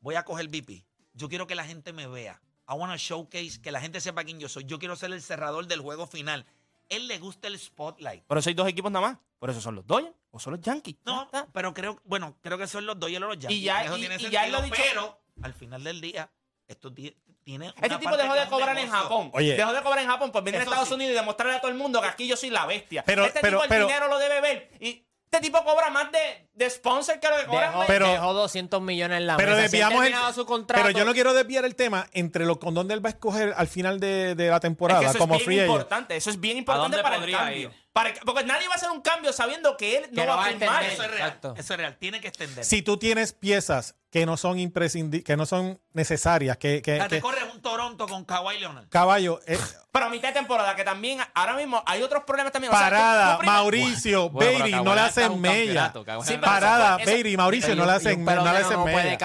voy 0.00 0.14
a 0.14 0.24
coger 0.24 0.48
VP. 0.48 0.84
Yo 1.14 1.28
quiero 1.28 1.46
que 1.46 1.54
la 1.54 1.64
gente 1.64 1.92
me 1.92 2.06
vea. 2.06 2.40
I 2.68 2.74
want 2.74 2.92
to 2.92 2.98
showcase, 2.98 3.60
que 3.60 3.70
la 3.72 3.80
gente 3.80 4.00
sepa 4.00 4.24
quién 4.24 4.38
yo 4.40 4.48
soy. 4.48 4.64
Yo 4.64 4.78
quiero 4.78 4.96
ser 4.96 5.12
el 5.12 5.22
cerrador 5.22 5.66
del 5.66 5.80
juego 5.80 6.06
final. 6.06 6.46
Él 6.88 7.08
le 7.08 7.18
gusta 7.18 7.48
el 7.48 7.58
spotlight. 7.58 8.24
Por 8.24 8.38
eso 8.38 8.48
hay 8.50 8.54
dos 8.54 8.68
equipos 8.68 8.90
nada 8.92 9.06
más. 9.08 9.18
Por 9.44 9.50
eso 9.50 9.60
son 9.60 9.74
los 9.74 9.86
Dodgers 9.86 10.14
o 10.30 10.38
son 10.40 10.54
los 10.54 10.62
Yankees. 10.62 10.96
No, 11.04 11.24
está. 11.24 11.46
pero 11.52 11.74
creo, 11.74 12.00
bueno, 12.04 12.34
creo 12.40 12.56
que 12.56 12.66
son 12.66 12.86
los 12.86 12.98
Dodgers 12.98 13.22
o 13.24 13.26
los 13.28 13.38
Yankees. 13.38 13.62
ya- 13.62 13.84
Eso 13.84 13.98
y- 13.98 14.00
tiene 14.00 14.16
y 14.16 14.30
ya 14.30 14.46
lo 14.46 14.62
dicho- 14.62 14.74
Pero 14.88 15.20
al 15.42 15.52
final 15.52 15.84
del 15.84 16.00
día, 16.00 16.30
esto 16.66 16.90
ti- 16.90 17.14
tiene. 17.44 17.74
Este 17.82 17.98
tipo 17.98 18.16
dejó 18.16 18.32
de 18.32 18.46
cobrar 18.48 18.78
en. 18.78 18.88
Japón. 18.88 19.30
Oye. 19.34 19.54
Dejó 19.54 19.74
de 19.74 19.82
cobrar 19.82 20.02
en 20.02 20.08
Japón, 20.08 20.32
pues 20.32 20.42
viene 20.44 20.60
a 20.60 20.62
Estados 20.62 20.88
sí. 20.88 20.94
Unidos 20.94 21.12
y 21.12 21.16
demostrarle 21.16 21.56
a 21.56 21.60
todo 21.60 21.70
el 21.70 21.76
mundo 21.76 22.00
que 22.00 22.06
aquí 22.06 22.26
yo 22.26 22.38
soy 22.38 22.48
la 22.48 22.64
bestia. 22.64 23.04
Pero- 23.04 23.26
este 23.26 23.40
pero- 23.40 23.58
tipo 23.58 23.64
el 23.64 23.68
pero- 23.68 23.86
dinero 23.86 24.08
lo 24.08 24.18
debe 24.18 24.40
ver. 24.40 24.70
Y 24.80 25.06
este 25.26 25.40
tipo 25.42 25.62
cobra 25.62 25.90
más 25.90 26.10
de, 26.10 26.48
de 26.54 26.70
sponsor 26.70 27.20
que 27.20 27.28
lo 27.28 27.36
que 27.36 27.44
cobra. 27.44 27.66
Dejó, 27.68 27.84
Pero- 27.86 28.08
dejó 28.12 28.32
200 28.32 28.80
millones 28.80 29.18
en 29.18 29.26
la 29.26 29.36
Pero 29.36 29.50
mesa. 29.56 29.68
Si 29.68 29.76
él 29.76 29.82
desviamos 29.90 30.06
el. 30.28 30.34
su 30.34 30.46
contrato, 30.46 30.84
Pero 30.86 30.98
yo 30.98 31.04
no 31.04 31.12
quiero 31.12 31.34
desviar 31.34 31.66
el 31.66 31.76
tema 31.76 32.08
entre 32.12 32.46
lo 32.46 32.58
con 32.58 32.72
dónde 32.72 32.94
él 32.94 33.04
va 33.04 33.10
a 33.10 33.12
escoger 33.12 33.52
al 33.54 33.68
final 33.68 34.00
de, 34.00 34.34
de 34.36 34.48
la 34.48 34.56
Es 34.56 34.62
temporada 34.62 35.00
que 35.00 35.06
eso 35.08 35.18
como 35.18 35.34
es 35.34 35.42
free 35.44 35.56
bien 35.56 35.64
agent. 35.66 35.74
importante. 35.80 36.16
Eso 36.16 36.30
es 36.30 36.40
bien 36.40 36.56
importante 36.56 36.96
dónde 36.96 37.02
para 37.02 37.22
el 37.22 37.30
cambio. 37.30 37.56
ir? 37.68 37.83
Para 37.94 38.12
porque 38.26 38.42
nadie 38.42 38.66
va 38.66 38.74
a 38.74 38.76
hacer 38.76 38.90
un 38.90 39.00
cambio 39.02 39.32
sabiendo 39.32 39.76
que 39.76 39.96
él 39.98 40.06
no 40.10 40.26
va 40.26 40.34
va 40.36 40.46
a 40.46 40.48
firmar. 40.48 40.82
Eso 40.82 41.04
es 41.04 41.10
real. 41.12 41.28
Exacto. 41.28 41.54
Eso 41.56 41.74
es 41.74 41.78
real. 41.78 41.96
Tiene 41.96 42.20
que 42.20 42.26
extender. 42.26 42.64
Si 42.64 42.82
tú 42.82 42.96
tienes 42.98 43.32
piezas 43.32 43.94
que 44.10 44.26
no 44.26 44.36
son 44.36 44.58
imprescindibles, 44.58 45.24
que 45.24 45.36
no 45.36 45.46
son 45.46 45.80
necesarias, 45.92 46.56
que, 46.56 46.82
que- 46.82 46.94
O 46.94 46.96
sea, 46.96 47.08
te 47.08 47.20
corres 47.20 47.44
un 47.52 47.62
Toronto 47.62 48.06
con 48.08 48.24
Kawhi 48.24 48.58
Leonard. 48.58 48.88
caballo, 48.88 49.40
eh, 49.46 49.56
Pero 49.92 50.06
a 50.06 50.08
mitad 50.08 50.28
de 50.28 50.34
temporada, 50.34 50.74
que 50.74 50.82
también 50.82 51.20
ahora 51.34 51.54
mismo 51.54 51.80
hay 51.86 52.02
otros 52.02 52.24
problemas 52.24 52.52
también. 52.52 52.72
O 52.72 52.76
sea, 52.76 52.86
tú- 52.88 52.90
parada, 52.94 53.38
primero- 53.38 53.58
Mauricio, 53.58 54.28
Bueno, 54.30 54.64
Beiri, 54.64 54.72
no 54.82 54.94
le 54.96 55.00
hacen 55.00 55.40
mella. 55.40 55.92
Sí, 56.24 56.36
Parada, 56.38 56.96
eso- 57.00 57.10
Beiri, 57.12 57.36
Mauricio, 57.36 57.76
no 57.76 57.86
le 57.86 57.92
hacen, 57.92 58.24
no 58.24 58.42
le 58.42 58.50
hacen 58.50 58.72
no 58.76 58.82
puede 58.82 58.96
mella. 59.04 59.18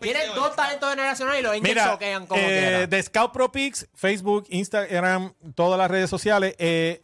picheos. 0.00 0.34
dos 0.34 0.56
talentos 0.56 0.90
generacionales 0.90 1.40
y 1.40 1.42
los 1.44 1.60
Mira, 1.60 1.92
choquean 1.92 2.26
como 2.26 2.40
eh, 2.42 2.86
de 2.88 3.02
Scout 3.04 3.32
Pro 3.32 3.52
Picks, 3.52 3.88
Facebook, 3.94 4.46
Instagram, 4.48 5.32
todas 5.54 5.78
las 5.78 5.88
redes 5.90 6.10
sociales. 6.10 6.56
eh, 6.58 7.02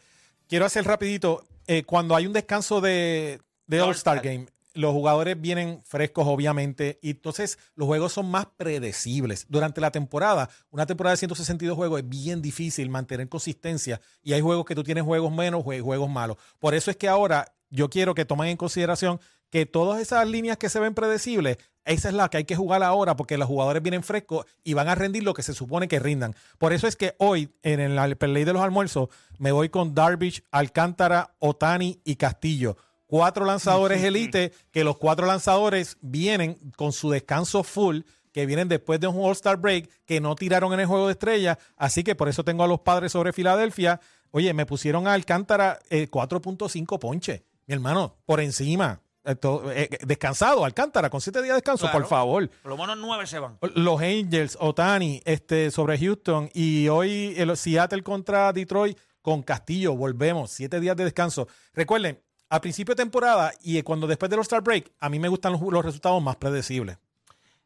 quiero 0.49 0.65
hacer 0.65 0.85
rapidito, 0.85 1.45
eh, 1.67 1.85
cuando 1.85 2.17
hay 2.17 2.27
un 2.27 2.33
descanso 2.33 2.81
de, 2.81 3.41
de 3.67 3.81
All-Star 3.81 4.21
Game, 4.23 4.47
los 4.75 4.93
jugadores 4.93 5.41
vienen 5.41 5.83
frescos, 5.85 6.27
obviamente, 6.29 6.99
y 7.03 7.11
entonces 7.11 7.59
los 7.75 7.87
juegos 7.87 8.13
son 8.13 8.31
más 8.31 8.47
predecibles. 8.57 9.47
Durante 9.49 9.81
la 9.81 9.91
temporada, 9.91 10.49
una 10.71 10.87
temporada 10.87 11.13
de 11.15 11.19
162 11.19 11.77
juegos 11.77 12.01
es 12.01 12.09
bien 12.09 12.41
difícil 12.43 12.89
mantener 12.89 13.29
consistencia 13.29 14.01
y 14.23 14.35
hay 14.35 14.41
juegos 14.41 14.65
que 14.65 14.75
tú 14.77 14.85
tienes 14.85 15.03
juegos 15.05 15.33
menos, 15.33 15.65
jue- 15.65 15.81
juegos 15.83 16.09
malos. 16.09 16.37
Por 16.61 16.75
eso 16.75 16.91
es 16.91 16.97
que 16.97 17.09
ahora 17.09 17.53
yo 17.71 17.91
quiero 17.91 18.15
que 18.15 18.25
tomen 18.25 18.49
en 18.51 18.57
consideración 18.57 19.21
que 19.51 19.67
todas 19.67 20.01
esas 20.01 20.29
líneas 20.29 20.59
que 20.59 20.69
se 20.69 20.79
ven 20.79 20.95
predecibles, 20.95 21.57
esa 21.89 22.09
es 22.11 22.15
la 22.15 22.29
que 22.29 22.37
hay 22.37 22.45
que 22.45 22.55
jugar 22.55 22.83
ahora 22.83 23.17
porque 23.17 23.39
los 23.39 23.49
jugadores 23.49 23.83
vienen 23.83 24.03
frescos 24.03 24.45
y 24.63 24.75
van 24.75 24.89
a 24.89 24.95
rendir 24.95 25.23
lo 25.23 25.33
que 25.33 25.43
se 25.43 25.55
supone 25.55 25.89
que 25.89 25.99
rindan. 25.99 26.37
Por 26.59 26.75
eso 26.75 26.87
es 26.87 26.97
que 26.97 27.15
hoy, 27.19 27.51
en 27.63 27.81
el, 27.81 27.99
el 27.99 28.33
ley 28.35 28.45
de 28.45 28.53
los 28.53 28.63
almuerzos, 28.63 29.09
me 29.39 29.53
voy 29.53 29.71
con 29.71 29.95
Darvish, 29.95 30.45
Alcántara, 30.51 31.35
Otani 31.39 31.99
y 32.05 32.17
Castillo. 32.17 32.77
Cuatro 33.07 33.47
lanzadores 33.47 34.03
elite, 34.05 34.53
que 34.71 34.85
los 34.85 34.99
cuatro 34.99 35.27
lanzadores 35.27 35.97
vienen 36.03 36.59
con 36.77 36.93
su 36.93 37.11
descanso 37.11 37.63
full, 37.63 38.01
que 38.33 38.45
vienen 38.45 38.69
después 38.69 39.01
de 39.01 39.07
un 39.07 39.17
All-Star 39.25 39.57
Break, 39.57 39.89
que 40.05 40.21
no 40.21 40.37
tiraron 40.37 40.75
en 40.75 40.81
el 40.81 40.87
juego 40.87 41.07
de 41.07 41.13
estrellas. 41.13 41.57
Así 41.79 42.05
que 42.05 42.15
por 42.15 42.29
eso 42.29 42.45
tengo 42.45 42.65
a 42.65 42.69
los 42.69 42.81
padres 42.81 43.13
sobre 43.13 43.33
Filadelfia. 43.33 43.99
Oye, 44.31 44.53
me 44.53 44.67
pusieron 44.67 45.09
a 45.09 45.15
Alcántara 45.15 45.79
eh, 45.89 46.11
4.5 46.11 46.99
ponche. 46.99 47.45
Mi 47.67 47.75
hermano, 47.75 48.17
por 48.27 48.41
encima. 48.41 49.01
Esto, 49.29 49.71
eh, 49.71 49.91
descansado, 50.07 50.65
Alcántara, 50.65 51.11
con 51.11 51.21
siete 51.21 51.41
días 51.43 51.51
de 51.53 51.57
descanso, 51.57 51.83
Claro. 51.85 51.99
por 51.99 52.09
favor. 52.09 52.49
Por 52.63 52.71
lo 52.71 52.79
menos 52.79 52.97
nueve 52.97 53.27
se 53.27 53.39
van. 53.39 53.59
Los 53.75 54.01
Angels, 54.01 54.57
Otani, 54.59 55.21
este, 55.27 55.71
sobre 55.71 55.99
Houston 55.99 56.49
y 56.55 56.89
hoy 56.89 57.35
el 57.37 57.55
Seattle 57.57 58.03
contra 58.03 58.53
Detroit 58.55 58.97
con 59.21 59.43
Castillo. 59.43 59.95
Volvemos, 59.95 60.51
siete 60.51 60.81
días 60.81 60.97
de 60.97 61.05
descanso. 61.05 61.47
Recuerden, 61.75 62.23
a 62.49 62.61
principio 62.63 62.95
de 62.95 63.03
temporada 63.03 63.53
y 63.63 63.83
cuando 63.83 64.07
después 64.07 64.31
del 64.31 64.39
All-Star 64.39 64.63
Break, 64.63 64.93
a 64.99 65.11
mí 65.11 65.19
me 65.19 65.29
gustan 65.29 65.53
los, 65.53 65.61
los 65.61 65.85
resultados 65.85 66.23
más 66.23 66.37
predecibles. 66.37 66.97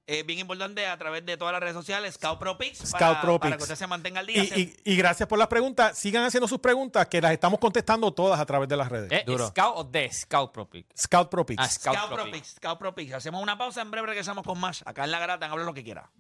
Eh, 0.09 0.25
bien 0.25 0.41
importante 0.41 0.85
a 0.87 0.99
través 0.99 1.25
de 1.25 1.37
todas 1.37 1.53
las 1.53 1.61
redes 1.61 1.75
sociales, 1.77 2.15
Scout 2.15 2.39
Pro 2.41 2.59
Picks. 2.59 2.79
Scout 2.79 2.99
para, 3.01 3.21
Pro 3.21 3.39
Para 3.39 3.51
Picks. 3.53 3.57
que 3.59 3.63
usted 3.73 3.77
se 3.77 3.87
mantenga 3.87 4.19
al 4.21 4.27
día. 4.27 4.43
Y- 4.43 4.75
y 4.85 4.97
gracias 4.97 5.29
por 5.29 5.39
las 5.39 5.47
preguntas. 5.47 5.97
Sigan 5.97 6.25
haciendo 6.25 6.49
sus 6.49 6.59
preguntas, 6.59 7.07
que 7.07 7.21
las 7.21 7.31
estamos 7.33 7.61
contestando 7.61 8.13
todas 8.13 8.41
a 8.41 8.45
través 8.45 8.69
de 8.69 8.77
las 8.77 8.89
redes. 8.89 9.13
¿Eh, 9.13 9.23
Duro. 9.25 9.47
¿Scout 9.49 9.75
o 9.77 9.85
de 9.85 10.13
Scout 10.13 10.53
Pro 10.53 10.69
Pick? 10.69 10.87
Scout 10.99 11.31
Pro 11.31 11.47
Picks. 11.47 11.63
Ah, 11.63 11.69
Scout, 11.69 11.95
Scout 11.97 12.09
Pro 12.09 12.17
Pro 12.17 12.25
Pick. 12.25 12.35
Picks. 12.35 12.49
Scout 12.57 12.79
Pro 12.81 12.95
Picks. 12.97 13.13
Hacemos 13.15 13.41
una 13.43 13.57
pausa. 13.57 13.81
En 13.81 13.91
breve 13.93 14.09
regresamos 14.09 14.45
con 14.45 14.59
más. 14.59 14.83
Acá 14.87 15.05
en 15.05 15.13
la 15.13 15.21
grata, 15.21 15.47
habla 15.47 15.65
lo 15.65 15.73
que 15.73 15.85
quiera. 15.85 16.11